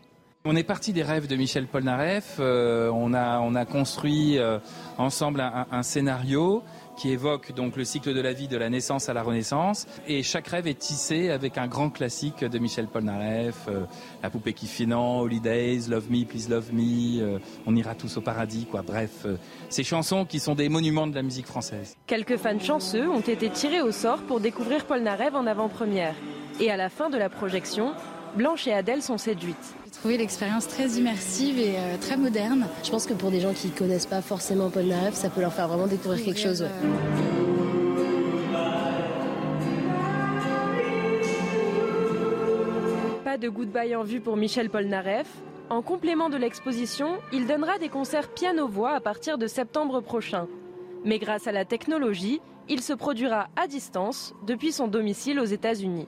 On 0.45 0.55
est 0.55 0.63
parti 0.63 0.93
des 0.93 1.03
rêves 1.03 1.27
de 1.27 1.35
Michel 1.35 1.67
Polnareff. 1.67 2.37
Euh, 2.39 2.93
on, 2.95 3.13
a, 3.13 3.41
on 3.41 3.57
a 3.57 3.65
construit 3.65 4.39
euh, 4.39 4.61
ensemble 4.99 5.41
un 5.43 5.83
scénario 5.83 6.63
qui 7.01 7.11
évoque 7.11 7.53
donc 7.53 7.77
le 7.77 7.85
cycle 7.85 8.13
de 8.13 8.21
la 8.21 8.35
vie 8.35 8.47
de 8.47 8.59
la 8.59 8.69
naissance 8.69 9.09
à 9.09 9.15
la 9.15 9.23
renaissance. 9.23 9.87
Et 10.07 10.23
chaque 10.23 10.49
rêve 10.49 10.67
est 10.67 10.79
tissé 10.79 11.31
avec 11.31 11.57
un 11.57 11.67
grand 11.67 11.89
classique 11.89 12.45
de 12.45 12.59
Michel 12.59 12.89
Polnareff, 12.89 13.57
euh, 13.69 13.87
La 14.23 14.29
poupée 14.29 14.53
qui 14.53 14.67
finance, 14.67 15.23
Holidays, 15.23 15.89
Love 15.89 16.11
Me, 16.11 16.27
Please 16.27 16.51
Love 16.51 16.75
Me, 16.75 17.23
euh, 17.23 17.39
On 17.65 17.75
ira 17.75 17.95
tous 17.95 18.19
au 18.19 18.21
paradis, 18.21 18.67
quoi. 18.67 18.83
Bref, 18.83 19.25
euh, 19.25 19.37
ces 19.71 19.83
chansons 19.83 20.27
qui 20.27 20.41
sont 20.41 20.55
des 20.55 20.69
monuments 20.69 21.07
de 21.07 21.15
la 21.15 21.23
musique 21.23 21.47
française. 21.47 21.97
Quelques 22.07 22.37
fans 22.37 22.61
chanceux 22.61 23.09
ont 23.09 23.21
été 23.21 23.49
tirés 23.49 23.81
au 23.81 23.93
sort 23.93 24.19
pour 24.19 24.41
découvrir 24.41 24.85
Polnareff 24.85 25.35
en 25.35 25.47
avant-première. 25.47 26.15
Et 26.61 26.71
à 26.71 26.77
la 26.77 26.91
fin 26.91 27.09
de 27.09 27.17
la 27.17 27.31
projection, 27.31 27.95
Blanche 28.37 28.67
et 28.67 28.75
Adèle 28.75 29.01
sont 29.01 29.17
séduites. 29.17 29.75
J'ai 30.01 30.05
trouvé 30.05 30.17
l'expérience 30.17 30.67
très 30.67 30.89
immersive 30.93 31.59
et 31.59 31.75
euh, 31.77 31.99
très 32.01 32.17
moderne. 32.17 32.67
Je 32.83 32.91
pense 32.91 33.05
que 33.05 33.13
pour 33.13 33.31
des 33.31 33.39
gens 33.39 33.53
qui 33.53 33.67
ne 33.67 33.73
connaissent 33.73 34.07
pas 34.07 34.23
forcément 34.23 34.71
Paul 34.71 34.85
Nareff, 34.85 35.13
ça 35.13 35.29
peut 35.29 35.43
leur 35.43 35.53
faire 35.53 35.69
vraiment 35.69 35.87
découvrir 35.87 36.25
quelque 36.25 36.41
chose. 36.41 36.63
Ouais. 36.63 36.71
Pas 43.25 43.37
de 43.37 43.51
goodbye 43.51 43.95
en 43.95 44.03
vue 44.03 44.21
pour 44.23 44.39
Michel 44.39 44.71
Polnareff. 44.71 45.29
En 45.69 45.83
complément 45.83 46.31
de 46.31 46.39
l'exposition, 46.39 47.19
il 47.31 47.47
donnera 47.47 47.77
des 47.79 47.91
concerts 47.91 48.31
piano-voix 48.31 48.93
à 48.93 49.01
partir 49.01 49.37
de 49.37 49.47
septembre 49.47 50.01
prochain. 50.01 50.49
Mais 51.05 51.19
grâce 51.19 51.47
à 51.47 51.53
la 51.53 51.67
technologie, 51.67 52.41
il 52.71 52.81
se 52.81 52.95
produira 52.95 53.49
à 53.55 53.67
distance 53.67 54.33
depuis 54.47 54.73
son 54.73 54.89
domicile 54.89 55.39
aux 55.39 55.45
États-Unis. 55.45 56.07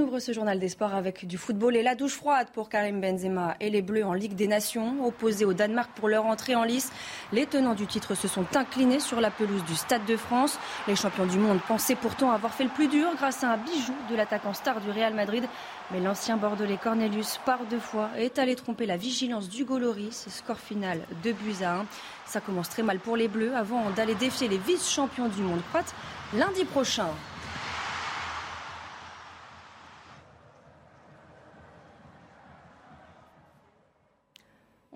Ouvre 0.00 0.18
ce 0.18 0.32
journal 0.32 0.58
des 0.58 0.68
sports 0.68 0.94
avec 0.94 1.26
du 1.26 1.36
football 1.36 1.76
et 1.76 1.82
la 1.82 1.94
douche 1.94 2.14
froide 2.14 2.48
pour 2.52 2.68
Karim 2.68 3.00
Benzema 3.00 3.56
et 3.60 3.70
les 3.70 3.82
Bleus 3.82 4.04
en 4.04 4.14
Ligue 4.14 4.34
des 4.34 4.48
Nations. 4.48 5.04
Opposés 5.04 5.44
au 5.44 5.52
Danemark 5.52 5.90
pour 5.94 6.08
leur 6.08 6.26
entrée 6.26 6.54
en 6.54 6.64
lice, 6.64 6.90
les 7.32 7.46
tenants 7.46 7.74
du 7.74 7.86
titre 7.86 8.14
se 8.14 8.28
sont 8.28 8.46
inclinés 8.56 9.00
sur 9.00 9.20
la 9.20 9.30
pelouse 9.30 9.64
du 9.64 9.74
Stade 9.74 10.04
de 10.06 10.16
France. 10.16 10.58
Les 10.88 10.96
champions 10.96 11.26
du 11.26 11.38
monde 11.38 11.60
pensaient 11.66 11.94
pourtant 11.94 12.30
avoir 12.30 12.54
fait 12.54 12.64
le 12.64 12.70
plus 12.70 12.88
dur 12.88 13.08
grâce 13.16 13.44
à 13.44 13.52
un 13.52 13.56
bijou 13.56 13.94
de 14.10 14.16
l'attaquant 14.16 14.54
star 14.54 14.80
du 14.80 14.90
Real 14.90 15.14
Madrid. 15.14 15.44
Mais 15.92 16.00
l'ancien 16.00 16.36
bordelais 16.36 16.78
Cornelius, 16.82 17.40
par 17.44 17.64
deux 17.68 17.80
fois, 17.80 18.10
est 18.16 18.38
allé 18.38 18.54
tromper 18.54 18.86
la 18.86 18.96
vigilance 18.96 19.48
du 19.48 19.64
Goloris. 19.64 20.26
Score 20.28 20.58
final 20.58 21.00
2 21.22 21.32
buts 21.32 21.62
à 21.62 21.80
1. 21.80 21.86
Ça 22.26 22.40
commence 22.40 22.68
très 22.68 22.82
mal 22.82 22.98
pour 23.00 23.16
les 23.16 23.28
Bleus 23.28 23.54
avant 23.54 23.90
d'aller 23.90 24.14
défier 24.14 24.48
les 24.48 24.58
vice-champions 24.58 25.28
du 25.28 25.42
monde 25.42 25.60
croate 25.70 25.94
lundi 26.34 26.64
prochain. 26.64 27.08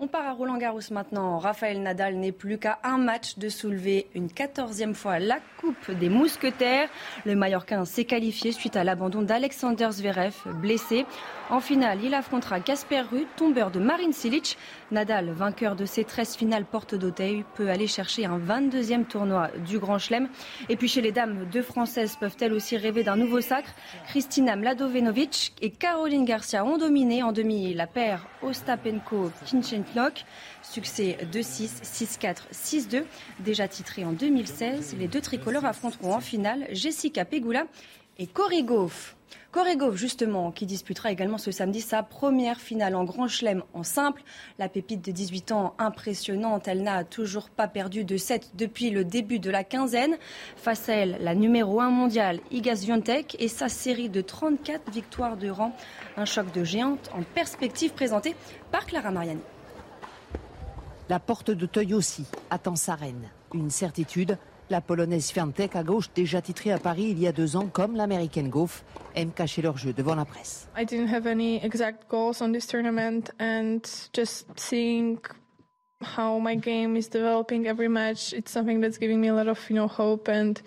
On 0.05 0.07
part 0.07 0.27
à 0.27 0.33
Roland 0.33 0.57
Garros 0.57 0.81
maintenant. 0.91 1.39
Raphaël 1.39 1.81
Nadal 1.81 2.17
n'est 2.17 2.31
plus 2.31 2.59
qu'à 2.59 2.77
un 2.83 2.99
match 2.99 3.39
de 3.39 3.49
soulever 3.49 4.05
une 4.13 4.31
quatorzième 4.31 4.93
fois 4.93 5.17
la 5.17 5.39
Coupe 5.59 5.89
des 5.89 6.09
Mousquetaires. 6.09 6.89
Le 7.25 7.33
Mallorquin 7.35 7.85
s'est 7.85 8.05
qualifié 8.05 8.51
suite 8.51 8.75
à 8.75 8.83
l'abandon 8.83 9.23
d'Alexander 9.23 9.87
Zverev, 9.89 10.35
blessé. 10.61 11.07
En 11.49 11.59
finale, 11.59 12.03
il 12.03 12.13
affrontera 12.13 12.59
Casper 12.59 13.01
Ruud, 13.01 13.25
tombeur 13.35 13.71
de 13.71 13.79
Marin 13.79 14.11
Cilic. 14.11 14.59
Nadal, 14.91 15.31
vainqueur 15.31 15.75
de 15.75 15.85
ses 15.85 16.03
13 16.03 16.35
finales 16.35 16.65
porte 16.65 16.93
d'Auteuil, 16.93 17.43
peut 17.55 17.69
aller 17.69 17.87
chercher 17.87 18.25
un 18.25 18.37
22e 18.37 19.05
tournoi 19.05 19.49
du 19.67 19.79
Grand 19.79 19.97
Chelem. 19.97 20.29
Et 20.69 20.75
puis 20.75 20.87
chez 20.87 21.01
les 21.01 21.11
dames, 21.11 21.47
deux 21.51 21.63
Françaises 21.63 22.15
peuvent-elles 22.19 22.53
aussi 22.53 22.77
rêver 22.77 23.03
d'un 23.03 23.15
nouveau 23.15 23.41
sacre 23.41 23.73
Kristina 24.07 24.55
Mladovenovic 24.55 25.53
et 25.63 25.71
Caroline 25.71 26.25
Garcia 26.25 26.63
ont 26.63 26.77
dominé 26.77 27.23
en 27.23 27.31
demi 27.31 27.73
la 27.73 27.87
paire 27.87 28.27
Succès 30.61 31.17
2-6, 31.31 31.83
6-4, 31.83 32.35
6-2. 32.51 33.03
Déjà 33.39 33.67
titré 33.67 34.05
en 34.05 34.11
2016, 34.11 34.95
les 34.99 35.07
deux 35.07 35.21
tricolores 35.21 35.65
affronteront 35.65 36.13
en 36.13 36.19
finale 36.19 36.67
Jessica 36.71 37.25
Pegula 37.25 37.65
Et 38.17 38.27
Cory 38.27 38.63
Gauff, 38.63 39.15
Corrigov, 39.55 39.95
justement, 39.95 40.51
qui 40.51 40.65
disputera 40.65 41.11
également 41.11 41.37
ce 41.37 41.49
samedi 41.49 41.79
sa 41.79 42.03
première 42.03 42.59
finale 42.59 42.93
en 42.93 43.05
Grand 43.05 43.29
Chelem 43.29 43.63
en 43.73 43.83
simple. 43.83 44.21
La 44.59 44.67
pépite 44.67 45.05
de 45.05 45.13
18 45.13 45.53
ans 45.53 45.75
impressionnante, 45.77 46.67
elle 46.67 46.83
n'a 46.83 47.05
toujours 47.05 47.49
pas 47.49 47.69
perdu 47.69 48.03
de 48.03 48.17
7 48.17 48.51
depuis 48.55 48.89
le 48.89 49.05
début 49.05 49.39
de 49.39 49.49
la 49.49 49.63
quinzaine. 49.63 50.17
Face 50.57 50.89
à 50.89 50.95
elle, 50.95 51.17
la 51.21 51.35
numéro 51.35 51.79
1 51.79 51.89
mondiale, 51.89 52.41
Iga 52.51 52.75
Swiatek, 52.75 53.37
et 53.39 53.47
sa 53.47 53.69
série 53.69 54.09
de 54.09 54.19
34 54.19 54.91
victoires 54.91 55.37
de 55.37 55.49
rang. 55.49 55.73
Un 56.17 56.25
choc 56.25 56.51
de 56.51 56.65
géante 56.65 57.09
en 57.13 57.23
perspective 57.23 57.93
présenté 57.93 58.35
par 58.71 58.85
Clara 58.85 59.11
Mariani. 59.11 59.41
La 61.07 61.19
porte 61.19 61.51
de 61.51 61.67
Teuil 61.67 61.93
aussi 61.93 62.25
attend 62.49 62.75
sa 62.75 62.95
reine. 62.95 63.29
Une 63.53 63.69
certitude, 63.69 64.39
la 64.71 64.81
polonaise 64.81 65.29
Fiantek 65.29 65.75
à 65.75 65.83
gauche, 65.83 66.09
déjà 66.15 66.41
titrée 66.41 66.71
à 66.71 66.79
Paris 66.79 67.09
il 67.11 67.19
y 67.19 67.27
a 67.27 67.31
deux 67.31 67.55
ans, 67.55 67.67
comme 67.67 67.95
l'américaine 67.95 68.49
Goff, 68.49 68.83
aime 69.13 69.31
cacher 69.31 69.61
leur 69.61 69.77
jeu 69.77 69.93
devant 69.93 70.15
la 70.15 70.25
presse. 70.25 70.67
I 70.75 70.83
didn't 70.83 71.13
have 71.13 71.27
any 71.27 71.63
exact 71.63 72.09
goals 72.09 72.41
on 72.41 72.51
this 72.51 72.65
tournament 72.65 73.31
and 73.39 73.81
just 74.13 74.47
seeing 74.55 75.19
how 76.01 76.39
my 76.39 76.55
game 76.55 76.97
is 76.97 77.07
developing 77.07 77.67
every 77.67 77.87
match, 77.87 78.33
it's 78.33 78.51
something 78.51 78.81
that's 78.81 78.97
giving 78.97 79.21
me 79.21 79.27
a 79.27 79.33
lot 79.35 79.47
of, 79.47 79.59
you 79.69 79.75
know, 79.75 79.87
hope 79.87 80.27
and 80.27 80.59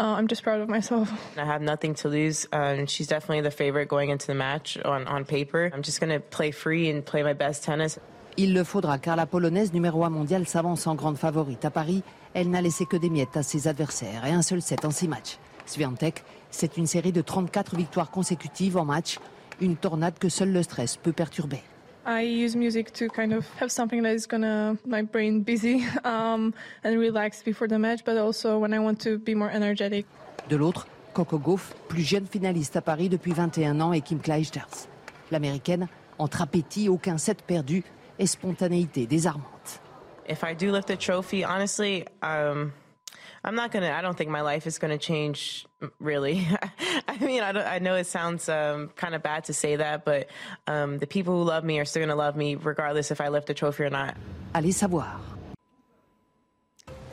uh, 0.00 0.16
I'm 0.18 0.26
just 0.26 0.42
proud 0.42 0.60
of 0.60 0.68
myself. 0.68 1.08
I 1.36 1.44
have 1.44 1.62
nothing 1.62 1.94
to 1.94 2.08
lose. 2.08 2.48
Um, 2.52 2.86
she's 2.86 3.06
definitely 3.06 3.42
the 3.42 3.52
favorite 3.52 3.86
going 3.86 4.10
into 4.10 4.26
the 4.26 4.34
match 4.34 4.76
on, 4.84 5.06
on 5.06 5.24
paper. 5.24 5.70
I'm 5.72 5.82
just 5.82 6.00
going 6.00 6.10
to 6.10 6.18
play 6.18 6.50
free 6.50 6.90
and 6.90 7.06
play 7.06 7.22
my 7.22 7.32
best 7.32 7.62
tennis. 7.62 7.98
Il 8.40 8.54
le 8.54 8.62
faudra 8.62 8.98
car 8.98 9.16
la 9.16 9.26
polonaise 9.26 9.72
numéro 9.72 10.04
1 10.04 10.10
mondiale 10.10 10.46
s'avance 10.46 10.86
en 10.86 10.94
grande 10.94 11.16
favorite. 11.16 11.64
À 11.64 11.72
Paris, 11.72 12.04
elle 12.34 12.50
n'a 12.50 12.62
laissé 12.62 12.86
que 12.86 12.96
des 12.96 13.10
miettes 13.10 13.36
à 13.36 13.42
ses 13.42 13.66
adversaires 13.66 14.24
et 14.24 14.30
un 14.30 14.42
seul 14.42 14.62
set 14.62 14.84
en 14.84 14.92
six 14.92 15.08
matchs. 15.08 15.38
Swiatek, 15.66 16.22
c'est 16.48 16.76
une 16.76 16.86
série 16.86 17.10
de 17.10 17.20
34 17.20 17.74
victoires 17.74 18.12
consécutives 18.12 18.76
en 18.76 18.84
match, 18.84 19.18
une 19.60 19.74
tornade 19.74 20.20
que 20.20 20.28
seul 20.28 20.52
le 20.52 20.62
stress 20.62 20.96
peut 20.96 21.10
perturber. 21.12 21.64
I 22.06 22.22
use 22.22 22.54
music 22.54 22.92
to 22.92 23.08
kind 23.08 23.32
of 23.32 23.44
have 23.60 23.70
something 23.70 24.04
that 24.04 24.14
is 24.14 24.28
gonna 24.30 24.76
my 24.86 25.02
brain 25.02 25.40
busy 25.40 25.82
um, 26.04 26.52
and 26.84 26.96
relax 26.96 27.42
before 27.42 27.66
the 27.66 27.72
match, 27.72 28.04
but 28.06 28.16
also 28.16 28.56
when 28.60 28.72
I 28.72 28.78
want 28.78 28.98
to 29.02 29.18
be 29.18 29.34
more 29.34 29.50
energetic. 29.50 30.06
De 30.48 30.54
l'autre, 30.54 30.86
Coco 31.12 31.38
Gauff, 31.38 31.74
plus 31.88 32.02
jeune 32.02 32.26
finaliste 32.26 32.76
à 32.76 32.82
Paris 32.82 33.08
depuis 33.08 33.32
21 33.32 33.80
ans, 33.80 33.92
et 33.92 34.00
Kim 34.00 34.20
Clijsters. 34.20 34.86
L'américaine, 35.32 35.88
entre 36.18 36.40
appétit, 36.40 36.88
aucun 36.88 37.18
set 37.18 37.42
perdu, 37.42 37.82
et 38.18 38.26
spontanéité 38.26 39.06
désarmante. 39.06 39.80
If 40.26 40.44
I 40.44 40.54
do 40.54 40.72
lift 40.72 40.88
the 40.88 40.96
trophy, 40.96 41.44
honestly, 41.44 42.06
um, 42.22 42.72
I'm 43.44 43.54
not 43.54 43.70
gonna. 43.70 43.90
I 43.90 44.02
don't 44.02 44.16
think 44.16 44.30
my 44.30 44.42
life 44.42 44.66
is 44.66 44.78
gonna 44.78 44.98
change. 44.98 45.66
Really, 46.00 46.46
I 47.08 47.16
mean, 47.18 47.42
I, 47.42 47.76
I, 47.76 47.78
know 47.78 47.94
it 47.94 48.06
sounds 48.06 48.48
um, 48.48 48.88
kind 48.96 49.14
of 49.14 49.22
bad 49.22 49.44
to 49.44 49.54
say 49.54 49.76
that, 49.76 50.04
but 50.04 50.28
um, 50.66 50.98
the 50.98 51.06
people 51.06 51.34
who 51.34 51.44
love 51.44 51.64
me 51.64 51.78
are 51.78 51.84
still 51.84 52.02
gonna 52.02 52.16
love 52.16 52.36
me 52.36 52.56
regardless 52.56 53.10
if 53.10 53.20
I 53.20 53.28
lift 53.28 53.46
the 53.46 53.54
trophy 53.54 53.84
or 53.84 53.90
not. 53.90 54.16
Allez 54.54 54.76
savoir. 54.76 55.20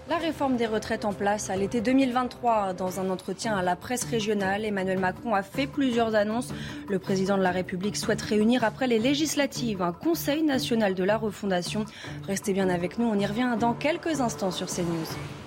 La 0.07 0.17
réforme 0.17 0.55
des 0.55 0.67
retraites 0.67 1.03
en 1.03 1.13
place 1.13 1.49
à 1.49 1.55
l'été 1.55 1.81
2023. 1.81 2.73
Dans 2.73 2.99
un 2.99 3.09
entretien 3.09 3.55
à 3.57 3.63
la 3.63 3.75
presse 3.75 4.03
régionale, 4.03 4.63
Emmanuel 4.63 4.99
Macron 4.99 5.33
a 5.33 5.41
fait 5.41 5.65
plusieurs 5.65 6.13
annonces. 6.13 6.53
Le 6.87 6.99
président 6.99 7.39
de 7.39 7.41
la 7.41 7.49
République 7.49 7.97
souhaite 7.97 8.21
réunir 8.21 8.63
après 8.63 8.85
les 8.85 8.99
législatives 8.99 9.81
un 9.81 9.93
Conseil 9.93 10.43
national 10.43 10.93
de 10.93 11.03
la 11.03 11.17
refondation. 11.17 11.85
Restez 12.27 12.53
bien 12.53 12.69
avec 12.69 12.99
nous, 12.99 13.07
on 13.07 13.17
y 13.17 13.25
revient 13.25 13.57
dans 13.59 13.73
quelques 13.73 14.21
instants 14.21 14.51
sur 14.51 14.67
CNews. 14.67 15.44